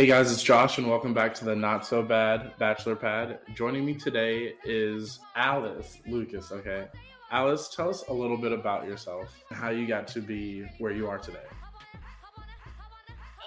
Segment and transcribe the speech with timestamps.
[0.00, 3.40] Hey guys, it's Josh, and welcome back to the Not So Bad Bachelor Pad.
[3.52, 6.50] Joining me today is Alice Lucas.
[6.50, 6.88] Okay,
[7.30, 10.92] Alice, tell us a little bit about yourself, and how you got to be where
[10.92, 11.44] you are today.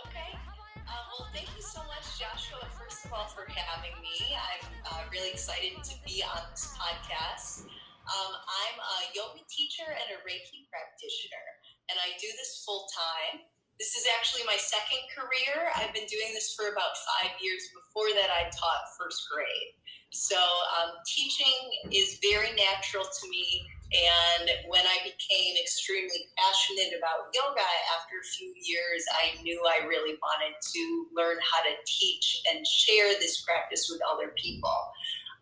[0.06, 0.30] Okay.
[0.78, 4.38] Uh, well, thank you so much, Joshua, first of all, for having me.
[4.38, 7.66] I'm uh, really excited to be on this podcast.
[7.66, 11.48] Um, I'm a yoga teacher and a Reiki practitioner,
[11.90, 13.42] and I do this full time.
[13.80, 15.74] This is actually my second career.
[15.76, 17.68] I've been doing this for about five years.
[17.74, 19.74] Before that, I taught first grade.
[20.14, 20.38] So,
[20.78, 23.66] um, teaching is very natural to me.
[23.94, 29.86] And when I became extremely passionate about yoga after a few years, I knew I
[29.86, 34.74] really wanted to learn how to teach and share this practice with other people.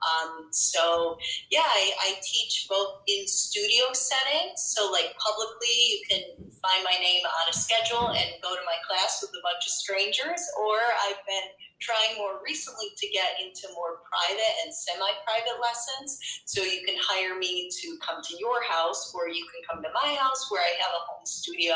[0.01, 1.17] Um, so
[1.51, 4.73] yeah, I, I, teach both in studio settings.
[4.73, 6.21] So like publicly, you can
[6.57, 9.73] find my name on a schedule and go to my class with a bunch of
[9.73, 11.47] strangers, or I've been
[11.81, 16.19] trying more recently to get into more private and semi-private lessons.
[16.45, 19.89] So you can hire me to come to your house, or you can come to
[19.91, 21.73] my house where I have a home studio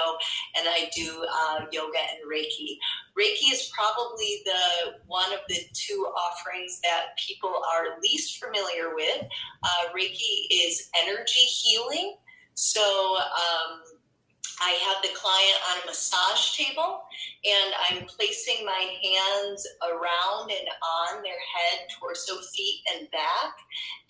[0.56, 2.78] and I do uh, yoga and Reiki.
[3.17, 9.22] Reiki is probably the one of the two offerings that people are least familiar with.
[9.64, 12.16] Uh, Reiki is energy healing.
[12.53, 13.81] So um,
[14.62, 17.04] I have the client on a massage table
[17.44, 20.68] and I'm placing my hands around and
[21.14, 23.54] on their head, torso, feet, and back.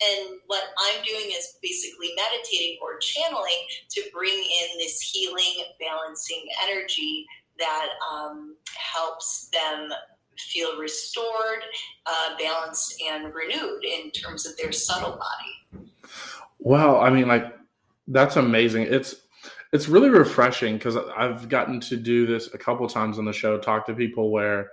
[0.02, 6.44] And what I'm doing is basically meditating or channeling to bring in this healing, balancing
[6.62, 7.26] energy
[7.58, 9.90] that um, helps them
[10.38, 11.62] feel restored,
[12.06, 15.88] uh, balanced, and renewed in terms of their subtle body.
[16.58, 17.54] Well, I mean, like,
[18.08, 18.82] that's amazing.
[18.82, 19.14] It's
[19.72, 23.58] it's really refreshing because I've gotten to do this a couple times on the show,
[23.58, 24.70] talk to people where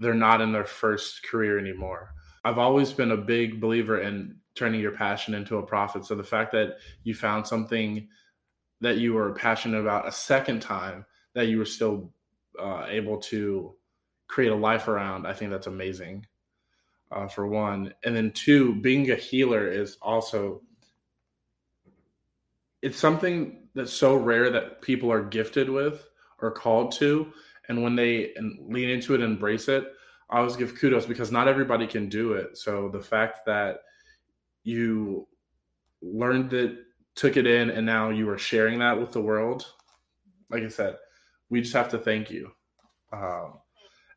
[0.00, 2.10] they're not in their first career anymore.
[2.44, 6.06] I've always been a big believer in turning your passion into a profit.
[6.06, 8.08] So the fact that you found something
[8.80, 11.04] that you were passionate about a second time
[11.34, 12.12] that you were still
[12.58, 13.74] uh, able to
[14.28, 16.26] create a life around, I think that's amazing.
[17.12, 20.62] Uh, for one, and then two, being a healer is also
[22.82, 26.08] it's something that's so rare that people are gifted with
[26.40, 27.32] or called to
[27.68, 29.92] and when they lean into it and embrace it
[30.30, 32.56] i always give kudos because not everybody can do it.
[32.58, 33.80] So the fact that
[34.64, 35.28] you
[36.02, 36.78] learned it
[37.14, 39.64] took it in and now you are sharing that with the world
[40.50, 40.96] like i said
[41.48, 42.50] we just have to thank you.
[43.12, 43.60] Um,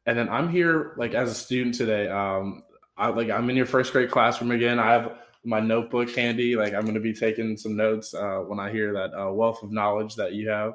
[0.06, 2.08] and then i'm here like as a student today.
[2.08, 2.64] Um,
[2.98, 4.80] I, like i'm in your first grade classroom again.
[4.80, 6.56] I have my notebook handy.
[6.56, 9.64] Like I'm going to be taking some notes uh, when I hear that uh, wealth
[9.64, 10.74] of knowledge that you have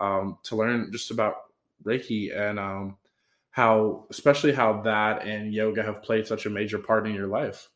[0.00, 1.36] um, to learn just about
[1.84, 2.96] Reiki and um,
[3.50, 7.70] how, especially how that and yoga have played such a major part in your life.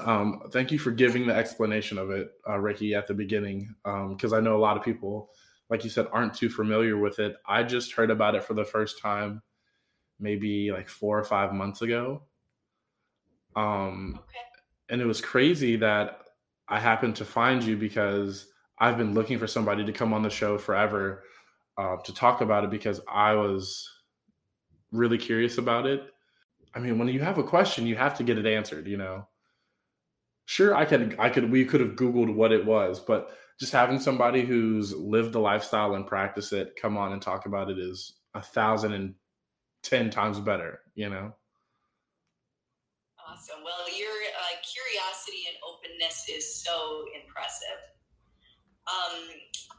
[0.00, 4.32] Um, thank you for giving the explanation of it, uh, Reiki, at the beginning, because
[4.32, 5.30] um, I know a lot of people,
[5.70, 7.36] like you said, aren't too familiar with it.
[7.46, 9.42] I just heard about it for the first time
[10.20, 12.22] maybe like four or five months ago.
[13.56, 14.53] Um, okay
[14.88, 16.20] and it was crazy that
[16.68, 20.30] I happened to find you because I've been looking for somebody to come on the
[20.30, 21.24] show forever
[21.78, 23.88] uh, to talk about it because I was
[24.92, 26.02] really curious about it.
[26.74, 28.86] I mean, when you have a question, you have to get it answered.
[28.86, 29.28] You know,
[30.46, 33.30] sure, I could, I could, we could have Googled what it was, but
[33.60, 37.70] just having somebody who's lived the lifestyle and practice it come on and talk about
[37.70, 39.14] it is a thousand and
[39.82, 40.80] ten times better.
[40.94, 41.34] You know.
[43.26, 43.62] Awesome.
[43.64, 45.44] Well, your uh, curiosity
[46.28, 47.80] is so impressive.
[48.86, 49.32] Um,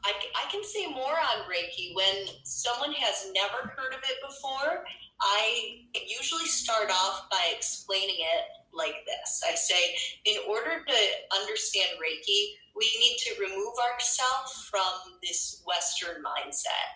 [0.04, 1.94] I, I can say more on Reiki.
[1.94, 4.84] When someone has never heard of it before,
[5.20, 8.44] I usually start off by explaining it
[8.74, 9.42] like this.
[9.48, 9.96] I say,
[10.26, 10.98] in order to
[11.40, 16.86] understand Reiki, we need to remove ourselves from this Western mindset.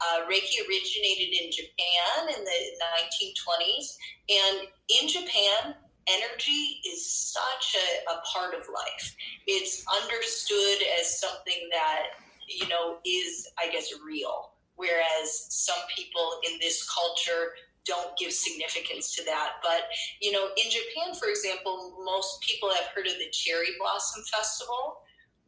[0.00, 3.96] Uh, Reiki originated in Japan in the 1920s,
[4.28, 4.68] and
[5.00, 5.74] in Japan,
[6.16, 9.16] energy is such a, a part of life.
[9.46, 12.02] It's understood as something that,
[12.48, 14.52] you know, is, I guess, real.
[14.76, 17.52] Whereas some people in this culture
[17.84, 19.54] don't give significance to that.
[19.62, 19.82] But,
[20.20, 25.02] you know, in Japan, for example, most people have heard of the Cherry Blossom Festival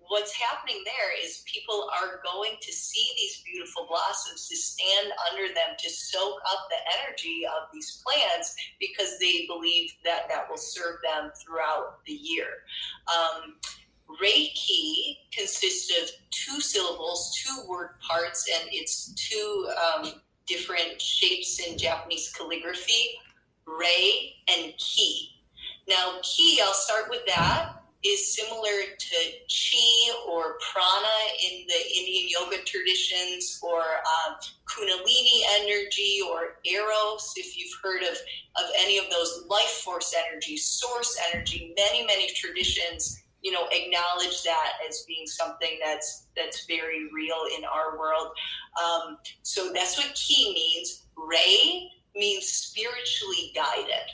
[0.09, 5.49] what's happening there is people are going to see these beautiful blossoms to stand under
[5.55, 10.59] them to soak up the energy of these plants because they believe that that will
[10.59, 12.65] serve them throughout the year
[13.09, 13.55] um,
[14.23, 20.13] reiki consists of two syllables two word parts and it's two um,
[20.47, 23.19] different shapes in Japanese calligraphy,
[23.67, 25.31] rei and ki.
[25.89, 29.17] Now, ki, I'll start with that is similar to
[29.49, 31.19] chi or prana
[31.51, 38.17] in the Indian yoga traditions, or um, kundalini energy, or eros, if you've heard of,
[38.57, 41.75] of any of those life force energy, source energy.
[41.77, 47.65] Many, many traditions, you know, acknowledge that as being something that's that's very real in
[47.65, 48.29] our world.
[48.83, 51.07] Um, so that's what ki means.
[51.17, 54.09] Rei means spiritually guided.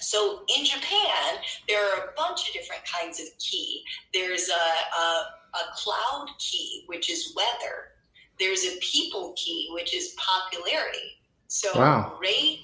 [0.00, 1.38] So in Japan,
[1.68, 3.82] there are a bunch of different kinds of ki.
[4.12, 5.24] There's a, a,
[5.54, 7.92] a cloud ki, which is weather.
[8.38, 11.20] There's a people ki, which is popularity.
[11.48, 12.16] So wow.
[12.20, 12.60] rei,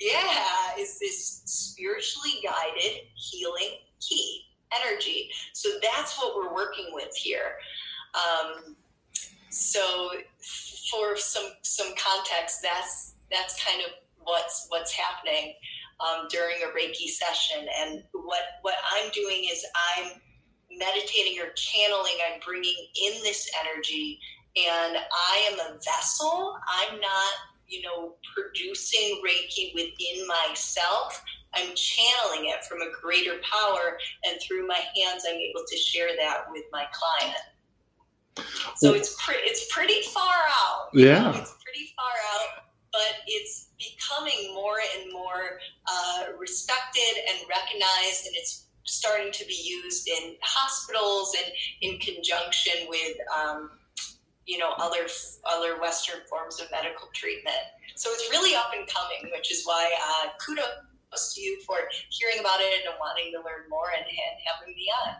[0.00, 4.44] yeah, is this spiritually guided healing ki
[4.82, 5.30] energy.
[5.52, 7.56] So that's what we're working with here.
[8.14, 8.76] Um,
[9.50, 10.10] so
[10.90, 13.90] for some some context, that's that's kind of
[14.24, 15.54] what's what's happening
[16.00, 17.66] um, during a Reiki session.
[17.80, 19.64] And what what I'm doing is
[19.96, 20.12] I'm
[20.70, 22.14] meditating or channeling.
[22.30, 22.74] I'm bringing
[23.06, 24.18] in this energy,
[24.56, 26.56] and I am a vessel.
[26.68, 27.32] I'm not,
[27.66, 31.22] you know, producing Reiki within myself.
[31.54, 36.08] I'm channeling it from a greater power, and through my hands, I'm able to share
[36.16, 37.38] that with my client.
[38.76, 40.88] So it's pre- it's pretty far out.
[40.92, 42.63] Yeah, it's pretty far out,
[42.94, 45.58] but it's becoming more and more
[45.90, 52.86] uh, respected and recognized, and it's starting to be used in hospitals and in conjunction
[52.88, 53.70] with um,
[54.46, 55.08] you know other
[55.44, 57.66] other Western forms of medical treatment.
[57.96, 61.76] So it's really up and coming, which is why uh, kudos to you for
[62.10, 65.14] hearing about it and wanting to learn more and, and having me on.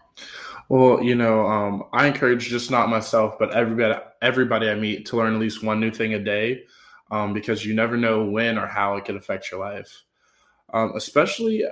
[0.69, 5.17] Well, you know, um, I encourage just not myself, but everybody everybody I meet to
[5.17, 6.65] learn at least one new thing a day
[7.14, 10.02] um, because you never know when or how it could affect your life.
[10.72, 11.62] Um, especially,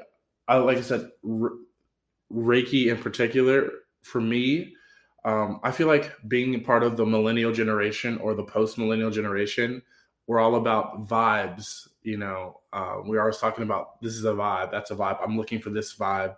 [0.48, 1.10] uh, like I said,
[2.32, 3.70] Reiki in particular,
[4.02, 4.74] for me,
[5.24, 9.82] um, I feel like being part of the millennial generation or the post millennial generation,
[10.28, 11.88] we're all about vibes.
[12.04, 15.18] You know, uh, we're always talking about this is a vibe, that's a vibe.
[15.24, 16.36] I'm looking for this vibe.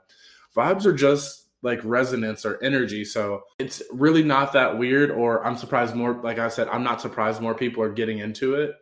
[0.56, 3.04] Vibes are just like resonance or energy.
[3.04, 7.02] So it's really not that weird, or I'm surprised more, like I said, I'm not
[7.02, 8.76] surprised more people are getting into it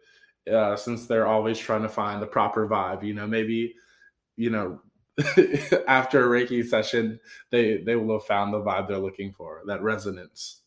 [0.51, 3.05] uh, since they're always trying to find the proper vibe.
[3.05, 3.75] You know, maybe
[4.37, 4.81] you know
[5.89, 9.83] after a Reiki session, they they will have found the vibe they're looking for, that
[9.83, 10.63] resonance.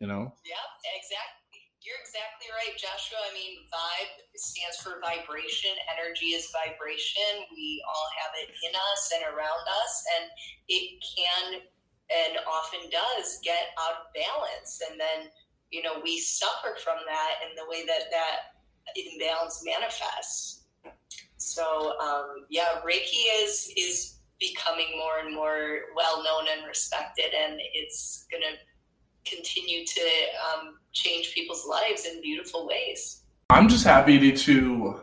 [0.00, 0.34] You know.
[0.44, 0.66] Yeah,
[0.98, 1.62] exactly.
[1.82, 3.22] You're exactly right, Joshua.
[3.22, 5.70] I mean, vibe stands for vibration.
[5.94, 7.46] Energy is vibration.
[7.54, 10.24] We all have it in us and around us, and
[10.66, 11.62] it can
[12.12, 15.30] and often does get out of balance, and then
[15.70, 18.51] you know we suffer from that in the way that that
[18.96, 20.64] imbalance manifests.
[21.36, 27.60] So um, yeah, Reiki is is becoming more and more well known and respected, and
[27.74, 28.58] it's going to
[29.24, 30.00] continue to
[30.52, 33.22] um, change people's lives in beautiful ways.
[33.50, 35.00] I'm just happy to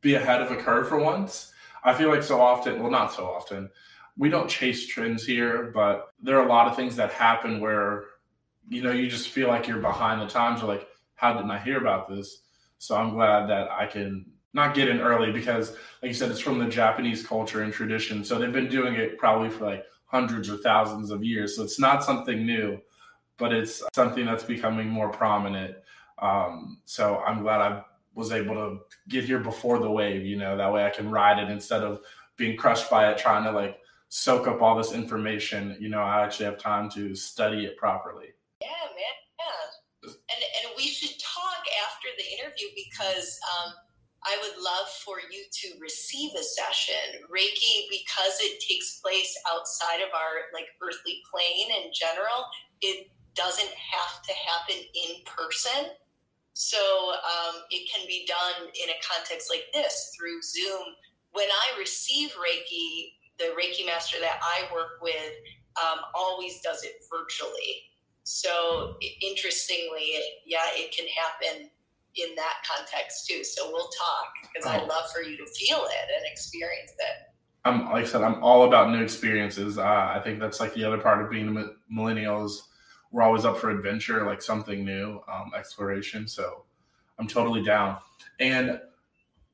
[0.00, 1.52] be ahead of a curve for once.
[1.84, 3.70] I feel like so often, well, not so often,
[4.16, 8.04] we don't chase trends here, but there are a lot of things that happen where,
[8.68, 10.62] you know, you just feel like you're behind the times.
[10.62, 12.42] Or like, how didn't I hear about this?
[12.78, 16.40] So I'm glad that I can not get in early because, like you said, it's
[16.40, 18.24] from the Japanese culture and tradition.
[18.24, 21.56] So they've been doing it probably for like hundreds or thousands of years.
[21.56, 22.80] So it's not something new,
[23.36, 25.76] but it's something that's becoming more prominent.
[26.20, 30.24] Um, so I'm glad I was able to get here before the wave.
[30.24, 32.00] You know, that way I can ride it instead of
[32.36, 35.76] being crushed by it, trying to like soak up all this information.
[35.78, 38.28] You know, I actually have time to study it properly.
[42.58, 43.72] Interview because um,
[44.24, 47.22] I would love for you to receive a session.
[47.30, 52.46] Reiki, because it takes place outside of our like earthly plane in general,
[52.82, 55.92] it doesn't have to happen in person.
[56.54, 60.82] So um, it can be done in a context like this through Zoom.
[61.30, 65.32] When I receive Reiki, the Reiki master that I work with
[65.80, 67.86] um, always does it virtually.
[68.24, 71.70] So interestingly, yeah, it can happen
[72.18, 73.44] in that context too.
[73.44, 74.70] So we'll talk because oh.
[74.70, 77.34] I'd love for you to feel it and experience it.
[77.64, 79.78] I'm like I said, I'm all about new experiences.
[79.78, 82.62] Uh, I think that's like the other part of being a millennials.
[83.10, 86.28] We're always up for adventure, like something new, um, exploration.
[86.28, 86.64] So
[87.18, 87.98] I'm totally down.
[88.38, 88.80] And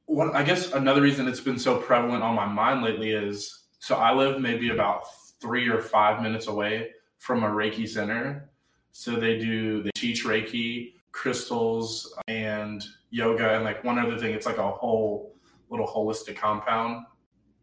[0.06, 3.97] what I guess another reason it's been so prevalent on my mind lately is so
[3.97, 5.04] I live maybe about
[5.40, 8.50] three or five minutes away from a Reiki center.
[8.92, 14.35] So they do they teach Reiki crystals and yoga and like one other thing.
[14.35, 15.37] It's like a whole
[15.71, 17.06] little holistic compound.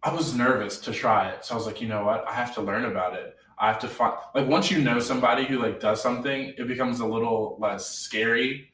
[0.02, 1.44] I was nervous to try it.
[1.46, 2.26] So I was like, you know what?
[2.28, 3.36] I have to learn about it.
[3.60, 7.02] I have to find like once you know somebody who like does something, it becomes
[7.02, 8.72] a little less scary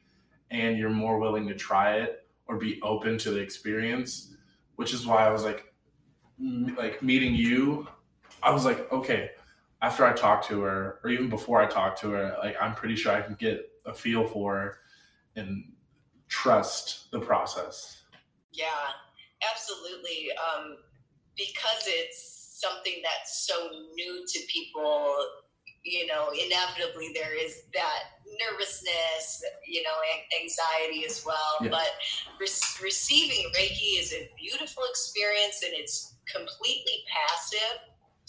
[0.50, 4.36] and you're more willing to try it or be open to the experience,
[4.76, 5.74] which is why I was like
[6.76, 7.88] like meeting you,
[8.44, 9.32] I was like, okay,
[9.82, 12.94] after I talked to her or even before I talked to her, like I'm pretty
[12.94, 14.78] sure I can get a feel for
[15.36, 15.64] and
[16.28, 18.02] trust the process.
[18.52, 18.66] Yeah,
[19.50, 20.30] absolutely.
[20.36, 20.76] Um,
[21.36, 23.54] because it's something that's so
[23.94, 25.16] new to people,
[25.84, 29.94] you know, inevitably there is that nervousness, you know,
[30.42, 31.36] anxiety as well.
[31.62, 31.70] Yeah.
[31.70, 31.88] But
[32.40, 32.46] re-
[32.82, 37.78] receiving Reiki is a beautiful experience and it's completely passive.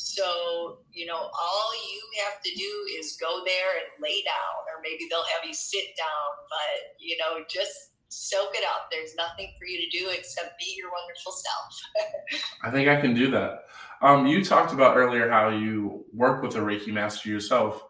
[0.01, 4.81] So, you know, all you have to do is go there and lay down, or
[4.81, 8.87] maybe they'll have you sit down, but, you know, just soak it up.
[8.89, 12.41] There's nothing for you to do except be your wonderful self.
[12.63, 13.65] I think I can do that.
[14.01, 17.83] Um, you talked about earlier how you work with a Reiki master yourself.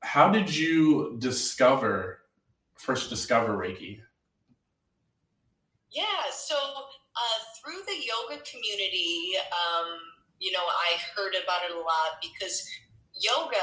[0.00, 2.24] How did you discover,
[2.76, 4.00] first discover Reiki?
[5.90, 9.98] Yeah, so uh, through the yoga community, um,
[10.42, 12.68] you know, I heard about it a lot because
[13.14, 13.62] yoga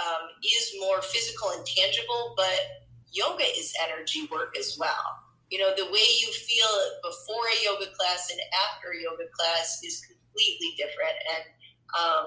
[0.00, 5.20] um, is more physical and tangible, but yoga is energy work as well.
[5.50, 9.82] You know, the way you feel before a yoga class and after a yoga class
[9.84, 11.20] is completely different.
[11.36, 11.44] And
[11.92, 12.26] um,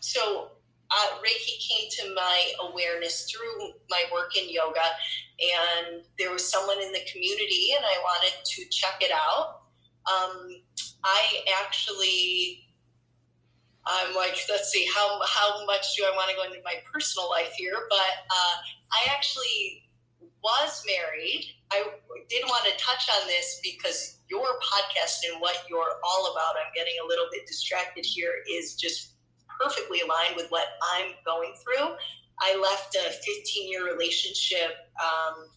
[0.00, 0.50] so
[0.90, 4.84] uh, Reiki came to my awareness through my work in yoga,
[5.40, 9.62] and there was someone in the community, and I wanted to check it out.
[10.04, 10.60] Um,
[11.04, 12.67] I actually
[13.88, 17.30] I'm like, let's see, how how much do I want to go into my personal
[17.30, 17.86] life here?
[17.88, 18.54] But uh,
[18.92, 19.88] I actually
[20.42, 21.44] was married.
[21.72, 21.84] I
[22.28, 26.72] didn't want to touch on this because your podcast and what you're all about, I'm
[26.74, 29.14] getting a little bit distracted here, is just
[29.60, 31.96] perfectly aligned with what I'm going through.
[32.40, 35.48] I left a 15 year relationship um,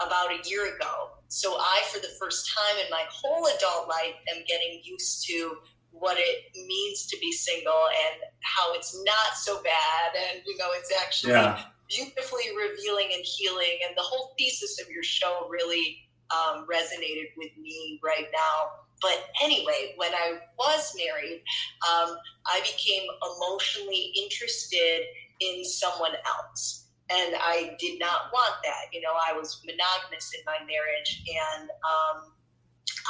[0.00, 1.20] about a year ago.
[1.28, 5.56] So I, for the first time in my whole adult life, am getting used to
[5.92, 10.68] what it means to be single and how it's not so bad and you know
[10.74, 13.78] it's actually yeah beautifully revealing and healing.
[13.86, 15.98] And the whole thesis of your show really
[16.30, 18.70] um, resonated with me right now.
[19.02, 21.42] But anyway, when I was married,
[21.88, 22.16] um,
[22.46, 25.02] I became emotionally interested
[25.40, 26.86] in someone else.
[27.10, 28.92] And I did not want that.
[28.92, 32.32] You know, I was monogamous in my marriage and um,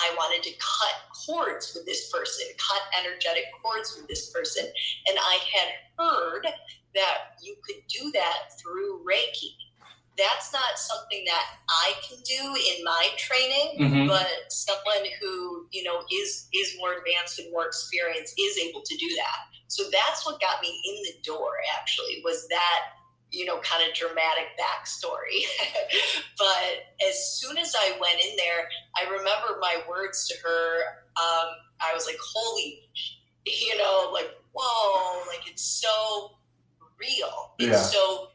[0.00, 0.95] I wanted to cut
[1.26, 4.64] cords with this person, cut energetic cords with this person.
[5.09, 6.47] And I had heard
[6.95, 9.54] that you could do that through Reiki.
[10.19, 14.09] That's not something that I can do in my training, mm-hmm.
[14.09, 18.97] but someone who you know is is more advanced and more experienced is able to
[18.97, 19.38] do that.
[19.69, 21.52] So that's what got me in the door.
[21.78, 23.00] Actually, was that
[23.30, 25.44] you know kind of dramatic backstory.
[26.38, 30.80] but as soon as I went in there, I remember my words to her.
[31.16, 31.49] Um,
[31.80, 32.80] I was like, "Holy,"
[33.46, 36.32] you know, like whoa, like it's so
[36.99, 37.54] real.
[37.58, 38.00] It's yeah.
[38.00, 38.28] so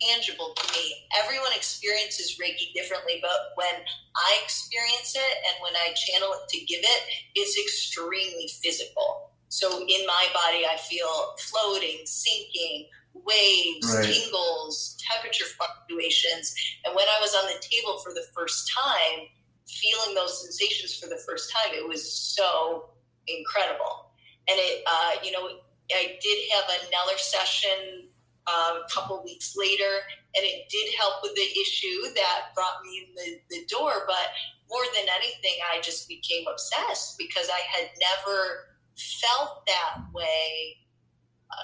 [0.00, 0.94] tangible to me.
[1.22, 3.82] Everyone experiences Reiki differently, but when
[4.16, 7.02] I experience it and when I channel it to give it,
[7.34, 9.30] it's extremely physical.
[9.48, 14.04] So in my body, I feel floating, sinking, waves, right.
[14.04, 16.54] tingles, temperature fluctuations.
[16.84, 19.26] And when I was on the table for the first time,
[19.66, 22.90] feeling those sensations for the first time, it was so
[23.26, 24.10] incredible.
[24.48, 25.48] And it, uh, you know,
[25.94, 28.08] I did have another session
[28.46, 30.02] um, a couple weeks later,
[30.34, 34.04] and it did help with the issue that brought me in the, the door.
[34.06, 34.26] But
[34.68, 40.81] more than anything, I just became obsessed because I had never felt that way, uh,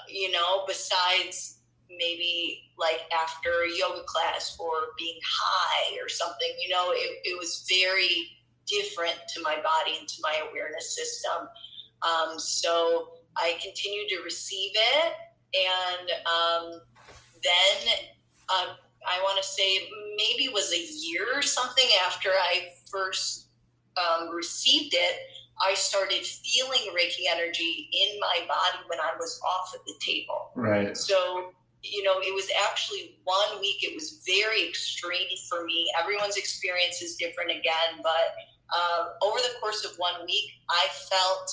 [0.07, 6.69] you know, besides maybe like after a yoga class or being high or something, you
[6.69, 8.27] know, it, it was very
[8.67, 11.47] different to my body and to my awareness system.
[12.03, 15.13] Um, so I continued to receive it
[15.53, 16.81] and um,
[17.43, 17.93] then
[18.49, 18.73] uh,
[19.07, 23.47] I want to say maybe it was a year or something after I first
[23.97, 25.15] um, received it.
[25.61, 30.51] I started feeling Reiki energy in my body when I was off at the table.
[30.55, 30.95] Right.
[30.95, 31.51] So,
[31.83, 33.83] you know, it was actually one week.
[33.83, 35.91] It was very extreme for me.
[36.01, 38.35] Everyone's experience is different again, but
[38.73, 41.51] uh, over the course of one week, I felt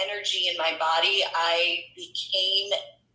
[0.00, 1.22] energy in my body.
[1.34, 2.70] I became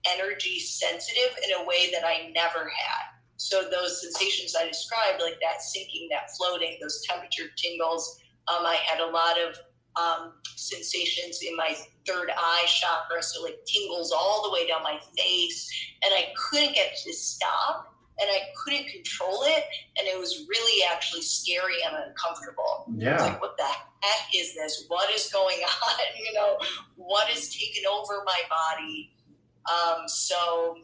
[0.05, 3.03] energy sensitive in a way that I never had.
[3.37, 8.75] So those sensations I described, like that sinking, that floating, those temperature tingles, um, I
[8.85, 9.57] had a lot of
[9.95, 11.75] um, sensations in my
[12.07, 15.69] third eye chakra, so like tingles all the way down my face,
[16.03, 19.63] and I couldn't get to stop and I couldn't control it,
[19.97, 22.85] and it was really actually scary and uncomfortable.
[22.95, 23.17] Yeah.
[23.21, 24.85] like, what the heck is this?
[24.87, 25.57] What is going
[25.87, 25.99] on?
[26.17, 26.57] You know,
[26.95, 29.13] what is taking over my body?
[29.65, 30.77] Um, so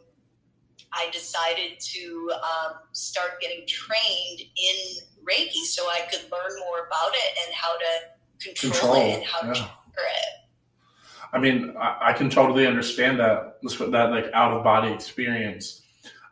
[0.92, 4.76] I decided to um, start getting trained in
[5.22, 7.86] Reiki so I could learn more about it and how to
[8.40, 9.52] control, control it and how yeah.
[9.52, 10.30] to trigger it.
[11.32, 15.82] I mean, I, I, can totally understand that that like out of body experience.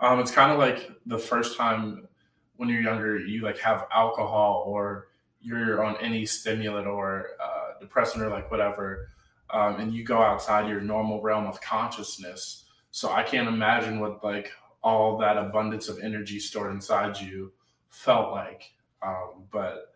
[0.00, 2.08] Um, it's kind of like the first time
[2.56, 5.08] when you're younger, you like have alcohol or
[5.40, 9.10] you're on any stimulant or uh, depressant or like whatever,
[9.50, 12.64] um, and you go outside your normal realm of consciousness.
[12.90, 14.50] So I can't imagine what like
[14.82, 17.52] all that abundance of energy stored inside you
[17.90, 18.72] felt like.
[19.02, 19.87] Um, but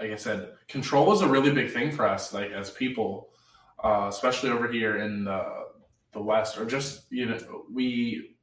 [0.00, 3.30] like I said, control is a really big thing for us, like as people,
[3.82, 5.66] uh, especially over here in the
[6.12, 7.38] the West, or just you know,
[7.72, 8.36] we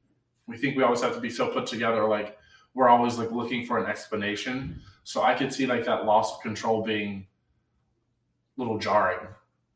[0.46, 2.38] we think we always have to be so put together, like
[2.74, 4.80] we're always like looking for an explanation.
[5.04, 7.26] So I could see like that loss of control being
[8.56, 9.26] a little jarring.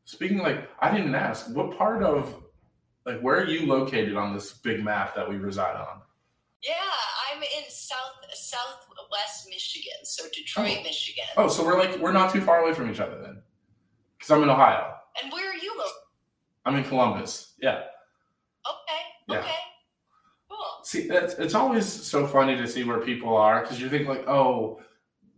[0.05, 2.43] Speaking like, I didn't ask, what part of
[3.05, 6.01] like where are you located on this big map that we reside on?
[6.63, 6.73] Yeah,
[7.31, 7.97] I'm in south
[8.33, 10.83] southwest Michigan, so Detroit, oh.
[10.83, 11.25] Michigan.
[11.37, 13.41] Oh, so we're like we're not too far away from each other then,
[14.17, 14.93] because I'm in Ohio.
[15.21, 15.93] And where are you located?
[16.65, 17.53] I'm in Columbus.
[17.59, 17.83] Yeah.
[18.67, 19.01] Okay.
[19.27, 19.39] Yeah.
[19.39, 19.55] Okay.
[20.49, 20.57] Cool.
[20.83, 24.27] See, it's, it's always so funny to see where people are because you think like,
[24.27, 24.81] oh,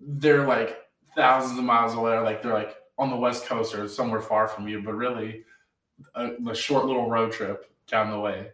[0.01, 0.81] they're like
[1.15, 4.47] thousands of miles away, or like they're like on the west coast or somewhere far
[4.47, 5.45] from you, but really
[6.15, 8.49] a, a short little road trip down the way.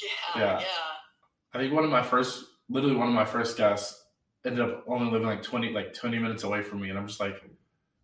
[0.00, 0.66] Yeah, yeah, yeah.
[1.54, 4.02] I think one of my first, literally one of my first guests,
[4.44, 7.20] ended up only living like twenty, like twenty minutes away from me, and I'm just
[7.20, 7.42] like,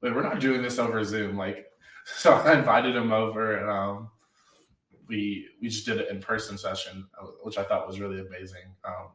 [0.01, 1.67] wait, we're not doing this over Zoom, like.
[2.17, 4.09] So I invited him over, and um,
[5.07, 8.75] we we just did an in person session, uh, which I thought was really amazing.
[8.85, 9.11] Um,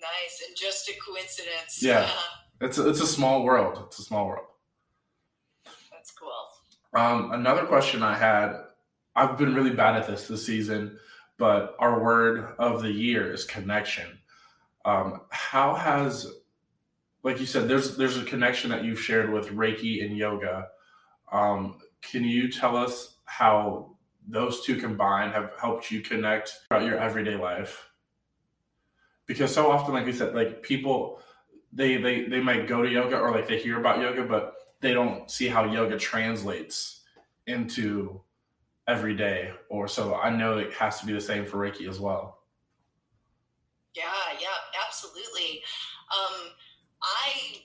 [0.00, 1.82] nice, and just a coincidence.
[1.82, 2.08] Yeah,
[2.60, 3.82] it's a, it's a small world.
[3.88, 4.46] It's a small world.
[5.90, 6.30] That's cool.
[6.94, 8.54] Um, another question I had
[9.16, 10.98] I've been really bad at this this season,
[11.38, 14.18] but our word of the year is connection.
[14.84, 16.26] Um, how has,
[17.22, 20.68] like you said, there's there's a connection that you've shared with Reiki and yoga.
[21.30, 23.96] Um, can you tell us how
[24.26, 27.88] those two combined have helped you connect throughout your everyday life?
[29.26, 31.20] Because so often, like we said, like people
[31.72, 34.92] they they they might go to yoga or like they hear about yoga, but they
[34.92, 37.02] don't see how yoga translates
[37.46, 38.20] into
[38.88, 42.00] every day or so i know it has to be the same for reiki as
[42.00, 42.38] well.
[43.94, 44.02] Yeah
[44.40, 44.48] yeah
[44.86, 45.62] absolutely.
[46.10, 46.50] Um,
[47.02, 47.58] i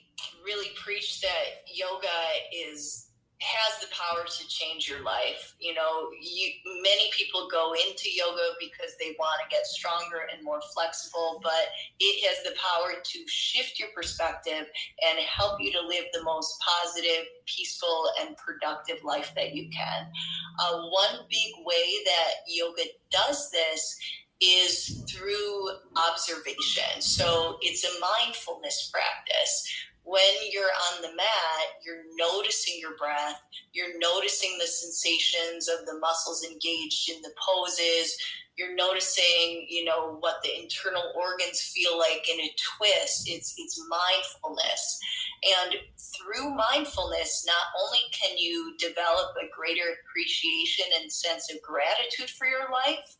[0.44, 2.06] really preach that yoga
[2.52, 3.08] is
[3.40, 5.54] has the power to change your life.
[5.58, 6.50] You know, you,
[6.82, 11.68] many people go into yoga because they want to get stronger and more flexible, but
[12.00, 14.66] it has the power to shift your perspective
[15.06, 20.06] and help you to live the most positive, peaceful, and productive life that you can.
[20.60, 23.98] Uh, one big way that yoga does this
[24.40, 27.00] is through observation.
[27.00, 29.66] So it's a mindfulness practice
[30.04, 33.40] when you're on the mat, you're noticing your breath,
[33.72, 38.16] you're noticing the sensations of the muscles engaged in the poses,
[38.56, 43.28] you're noticing, you know, what the internal organs feel like in a twist.
[43.28, 45.00] It's it's mindfulness.
[45.58, 52.30] And through mindfulness, not only can you develop a greater appreciation and sense of gratitude
[52.30, 53.16] for your life,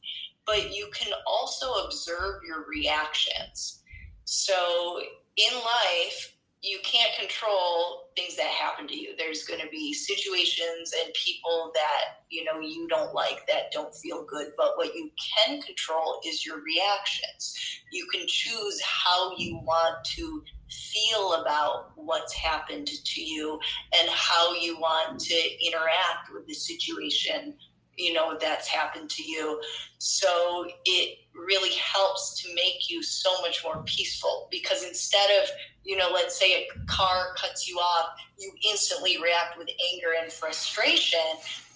[0.47, 3.83] but you can also observe your reactions.
[4.25, 5.01] So
[5.37, 6.34] in life,
[6.64, 9.14] you can't control things that happen to you.
[9.18, 13.94] There's going to be situations and people that you know you don't like that don't
[13.94, 14.53] feel good.
[14.57, 15.11] But what you
[15.46, 17.55] can control is your reactions.
[17.92, 23.61] You can choose how you want to feel about what's happened to you
[24.00, 27.55] and how you want to interact with the situation
[27.96, 29.61] you know that's happened to you
[29.98, 35.48] so it really helps to make you so much more peaceful because instead of
[35.85, 40.33] you know let's say a car cuts you off you instantly react with anger and
[40.33, 41.20] frustration.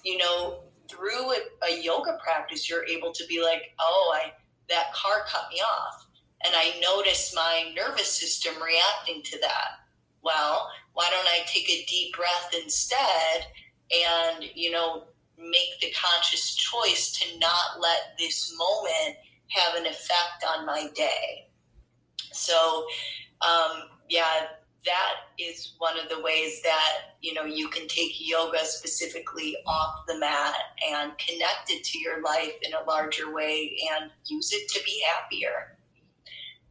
[0.05, 1.39] You know through a,
[1.71, 4.33] a yoga practice you're able to be like oh i
[4.69, 6.07] that car cut me off.
[6.45, 9.81] And i notice my nervous system reacting to that.
[10.23, 13.47] Well why don't i take a deep breath instead
[13.93, 15.05] and you know
[15.39, 19.17] make the conscious choice to not let this moment
[19.49, 21.49] have an effect on my day.
[22.33, 22.87] So,
[23.41, 24.47] um, yeah,
[24.85, 30.05] that is one of the ways that you know you can take yoga specifically off
[30.07, 30.55] the mat
[30.91, 35.03] and connect it to your life in a larger way and use it to be
[35.13, 35.77] happier.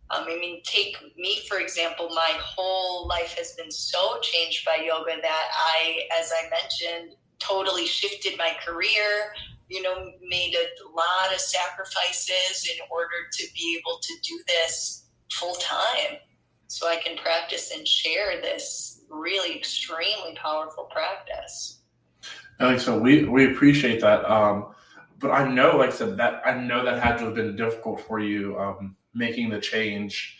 [0.09, 2.09] Um, I mean, take me for example.
[2.09, 7.85] My whole life has been so changed by yoga that I, as I mentioned, totally
[7.85, 9.33] shifted my career.
[9.69, 15.07] You know, made a lot of sacrifices in order to be able to do this
[15.29, 16.19] full time
[16.67, 21.79] so I can practice and share this really extremely powerful practice.
[22.59, 22.97] Think so.
[22.97, 24.29] We we appreciate that.
[24.29, 24.73] Um,
[25.19, 28.01] but I know, like I said, that I know that had to have been difficult
[28.01, 30.37] for you um, making the change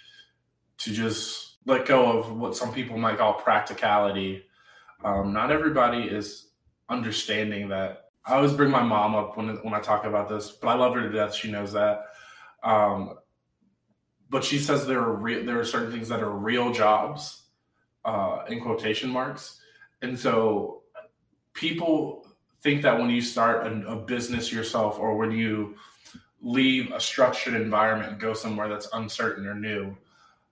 [0.80, 4.44] to just let go of what some people might call practicality.
[5.04, 6.50] Um, not everybody is
[6.90, 8.04] understanding that.
[8.26, 10.94] I always bring my mom up when when I talk about this, but I love
[10.96, 11.34] her to death.
[11.34, 12.06] She knows that.
[12.64, 13.16] Um,
[14.30, 17.44] but she says there are re- there are certain things that are real jobs
[18.06, 19.60] uh, in quotation marks.
[20.02, 20.84] And so
[21.54, 22.28] people
[22.62, 25.76] think that when you start a, a, business yourself or when you
[26.42, 29.96] leave a structured environment and go somewhere that's uncertain or new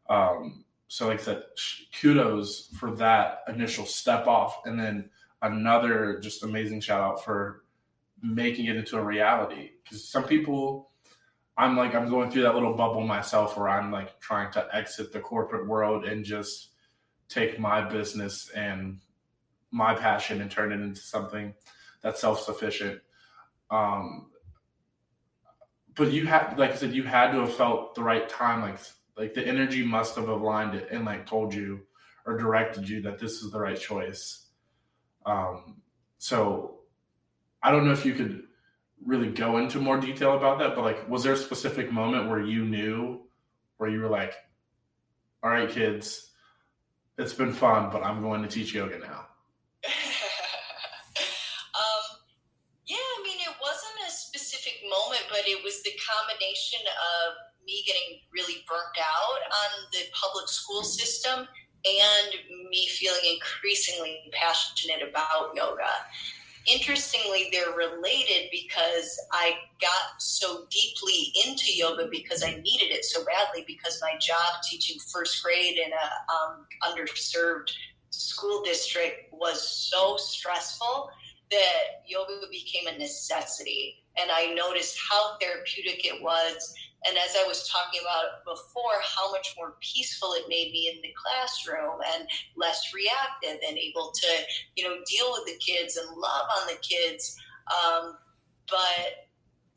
[0.09, 1.43] um, so like I said
[1.99, 4.61] kudos for that initial step off.
[4.65, 5.09] And then
[5.41, 7.63] another just amazing shout out for
[8.21, 9.71] making it into a reality.
[9.83, 10.91] Because some people
[11.57, 15.13] I'm like I'm going through that little bubble myself where I'm like trying to exit
[15.13, 16.69] the corporate world and just
[17.29, 18.99] take my business and
[19.71, 21.53] my passion and turn it into something
[22.01, 23.01] that's self-sufficient.
[23.71, 24.27] Um,
[25.95, 28.61] but you had, like I said, you had to have felt the right time.
[28.61, 28.79] Like,
[29.17, 31.81] like the energy must have aligned it and like told you
[32.25, 34.47] or directed you that this is the right choice.
[35.25, 35.81] Um,
[36.17, 36.79] so
[37.63, 38.43] I don't know if you could
[39.03, 42.41] really go into more detail about that, but like, was there a specific moment where
[42.41, 43.21] you knew,
[43.77, 44.33] where you were like,
[45.43, 46.31] all right, kids,
[47.17, 49.27] it's been fun, but I'm going to teach yoga now?
[51.75, 52.05] um,
[52.87, 57.83] yeah, I mean, it wasn't a specific moment, but it was the combination of me
[57.85, 61.47] getting really burnt out on the public school system
[61.85, 65.89] and me feeling increasingly passionate about yoga
[66.65, 73.23] interestingly, they're related because I got so deeply into yoga because I needed it so
[73.23, 77.71] badly because my job teaching first grade in a um, underserved
[78.09, 81.09] school district was so stressful
[81.51, 84.03] that yoga became a necessity.
[84.17, 86.73] And I noticed how therapeutic it was
[87.07, 91.01] and as I was talking about before, how much more peaceful it made me in
[91.01, 94.27] the classroom and less reactive and able to,
[94.75, 97.37] you know, deal with the kids and love on the kids.
[97.69, 98.17] Um,
[98.69, 99.29] but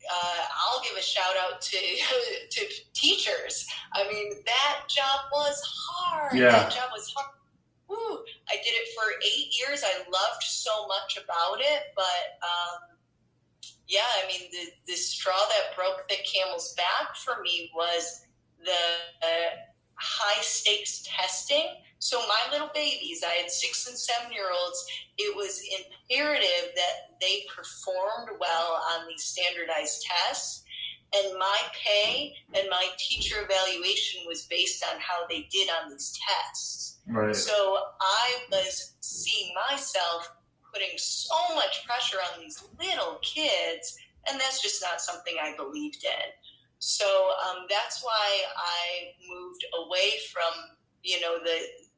[0.09, 1.77] uh, I'll give a shout out to
[2.49, 3.67] to teachers.
[3.93, 6.33] I mean, that job was hard.
[6.33, 6.51] Yeah.
[6.51, 7.35] That job was hard.
[7.89, 8.23] Woo.
[8.49, 9.83] I did it for eight years.
[9.83, 12.97] I loved so much about it, but um,
[13.89, 18.21] yeah, I mean, the, the straw that broke the camel's back for me was
[18.63, 18.71] the
[19.23, 19.49] uh,
[19.95, 21.65] high stakes testing.
[21.97, 24.85] So, my little babies, I had six and seven year olds,
[25.17, 25.59] it was
[26.07, 30.63] imperative that they performed well on these standardized tests.
[31.11, 36.15] And my pay and my teacher evaluation was based on how they did on these
[36.27, 36.99] tests.
[37.07, 37.35] Right.
[37.35, 40.31] So, I was seeing myself
[40.73, 43.97] putting so much pressure on these little kids,
[44.29, 46.29] and that's just not something I believed in.
[46.79, 51.57] So um, that's why I moved away from you know the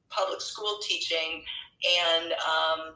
[0.10, 1.44] public school teaching
[1.84, 2.96] and um,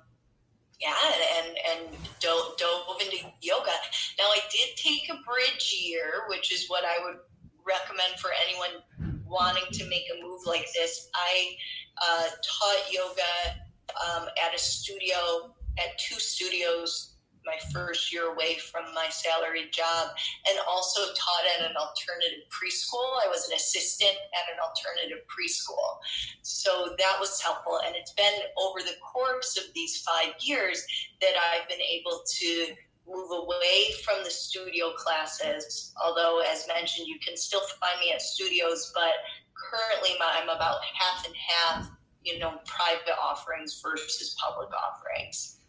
[0.79, 0.93] yeah,
[1.37, 3.71] and and dove, dove into yoga.
[4.17, 7.17] Now I did take a bridge year, which is what I would
[7.65, 8.83] recommend for anyone
[9.25, 11.09] wanting to make a move like this.
[11.15, 11.55] I
[11.97, 13.63] uh, taught yoga
[14.05, 20.09] um, at a studio at two studios my first year away from my salaried job
[20.49, 23.05] and also taught at an alternative preschool.
[23.23, 26.01] I was an assistant at an alternative preschool.
[26.41, 27.79] So that was helpful.
[27.85, 30.83] And it's been over the course of these five years
[31.21, 32.73] that I've been able to
[33.07, 35.93] move away from the studio classes.
[36.03, 39.13] Although, as mentioned, you can still find me at studios, but
[39.53, 41.91] currently I'm about half and half,
[42.23, 45.59] you know, private offerings versus public offerings.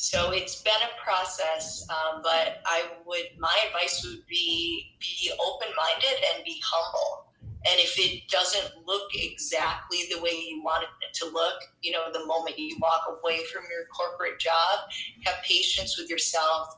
[0.00, 5.74] So it's been a process, um, but I would my advice would be be open
[5.76, 7.26] minded and be humble.
[7.42, 12.12] And if it doesn't look exactly the way you want it to look, you know,
[12.12, 14.88] the moment you walk away from your corporate job,
[15.24, 16.76] have patience with yourself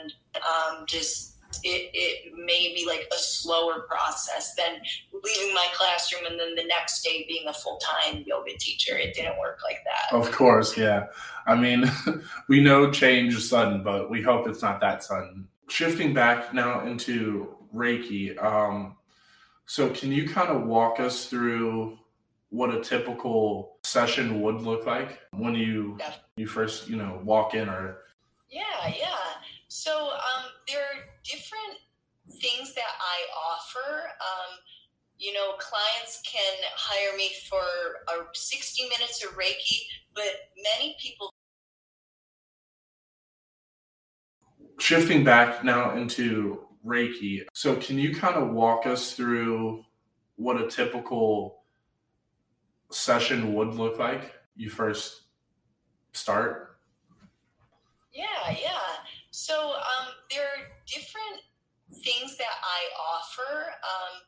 [0.00, 1.31] and um, just
[1.64, 4.80] it, it may be like a slower process than
[5.12, 8.96] leaving my classroom and then the next day being a full-time yoga teacher.
[8.96, 10.16] It didn't work like that.
[10.16, 11.06] Of course yeah.
[11.46, 11.90] I mean
[12.48, 15.48] we know change is sudden but we hope it's not that sudden.
[15.68, 18.96] Shifting back now into reiki um,
[19.66, 21.98] so can you kind of walk us through
[22.50, 26.12] what a typical session would look like when you yeah.
[26.36, 28.02] you first you know walk in or
[28.50, 29.16] yeah yeah.
[29.68, 30.44] So um,
[31.32, 31.78] different
[32.40, 34.02] things that I offer.
[34.20, 34.58] Um,
[35.18, 39.78] you know, clients can hire me for a 60 minutes of Reiki,
[40.14, 40.24] but
[40.78, 41.32] many people.
[44.78, 47.42] Shifting back now into Reiki.
[47.54, 49.84] So, can you kind of walk us through
[50.36, 51.62] what a typical
[52.90, 54.32] session would look like?
[54.56, 55.22] You first
[56.12, 56.76] start?
[58.12, 58.92] Yeah, yeah.
[59.30, 60.01] So um, there are different
[62.02, 63.72] things that I offer.
[63.82, 64.20] Um,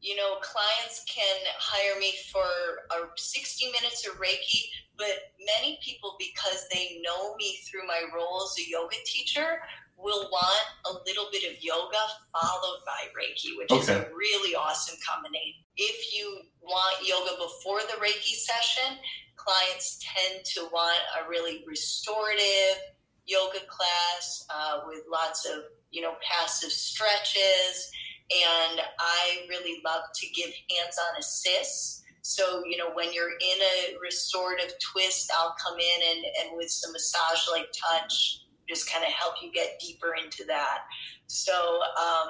[0.00, 4.62] you know, clients can hire me for a 60 minutes of Reiki,
[4.98, 5.30] but
[5.60, 9.60] many people, because they know me through my role as a yoga teacher,
[9.96, 13.80] will want a little bit of yoga followed by Reiki, which okay.
[13.80, 15.62] is a really awesome combination.
[15.76, 18.98] If you want yoga before the Reiki session,
[19.36, 22.82] clients tend to want a really restorative,
[23.24, 27.90] yoga class uh, with lots of you know passive stretches.
[28.32, 32.02] And i really love to give hands-on assists.
[32.22, 36.70] So you know when you're in a restorative twist i'll come in and, and with
[36.70, 40.84] some massage like touch just kind of help you get deeper into that.
[41.26, 42.28] So um,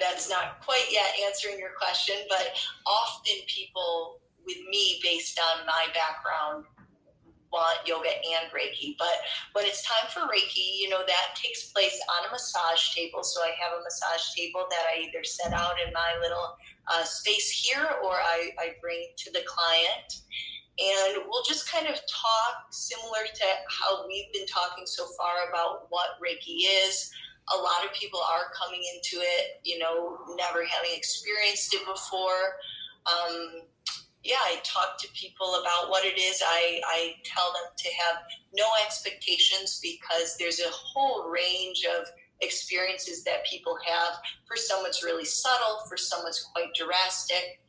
[0.00, 2.52] that's not quite yet answering your question but
[2.86, 6.64] often people with me based on my background
[7.52, 8.96] want yoga and Reiki.
[8.98, 9.14] But
[9.52, 13.22] when it's time for Reiki, you know, that takes place on a massage table.
[13.22, 16.56] So I have a massage table that I either set out in my little
[16.92, 20.22] uh, space here or I, I bring to the client.
[20.78, 25.86] And we'll just kind of talk similar to how we've been talking so far about
[25.90, 27.10] what Reiki is.
[27.52, 32.60] A lot of people are coming into it, you know, never having experienced it before.
[33.08, 33.62] Um,
[34.24, 36.42] yeah, I talk to people about what it is.
[36.44, 38.22] I, I tell them to have
[38.54, 42.06] no expectations because there's a whole range of
[42.40, 44.18] experiences that people have.
[44.46, 47.60] For some, it's really subtle, for some, it's quite drastic.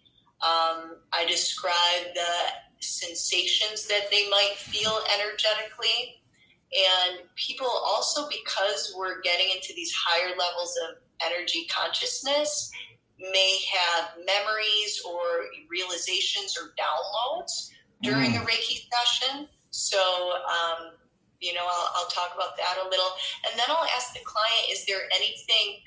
[0.41, 2.31] Um, I describe the
[2.79, 6.21] sensations that they might feel energetically.
[6.71, 12.71] And people also, because we're getting into these higher levels of energy consciousness,
[13.19, 15.19] may have memories or
[15.69, 17.69] realizations or downloads
[18.01, 18.41] during mm.
[18.41, 19.47] a Reiki session.
[19.71, 19.99] So,
[20.47, 20.93] um,
[21.39, 23.11] you know, I'll, I'll talk about that a little.
[23.49, 25.79] And then I'll ask the client, is there anything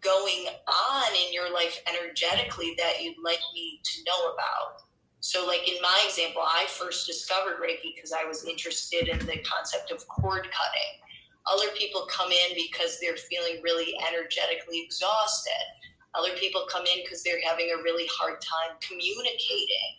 [0.00, 4.82] going on in your life energetically that you'd like me to know about?
[5.20, 9.38] So, like in my example, I first discovered Reiki because I was interested in the
[9.42, 10.92] concept of cord cutting.
[11.46, 15.66] Other people come in because they're feeling really energetically exhausted.
[16.18, 19.90] Other people come in because they're having a really hard time communicating.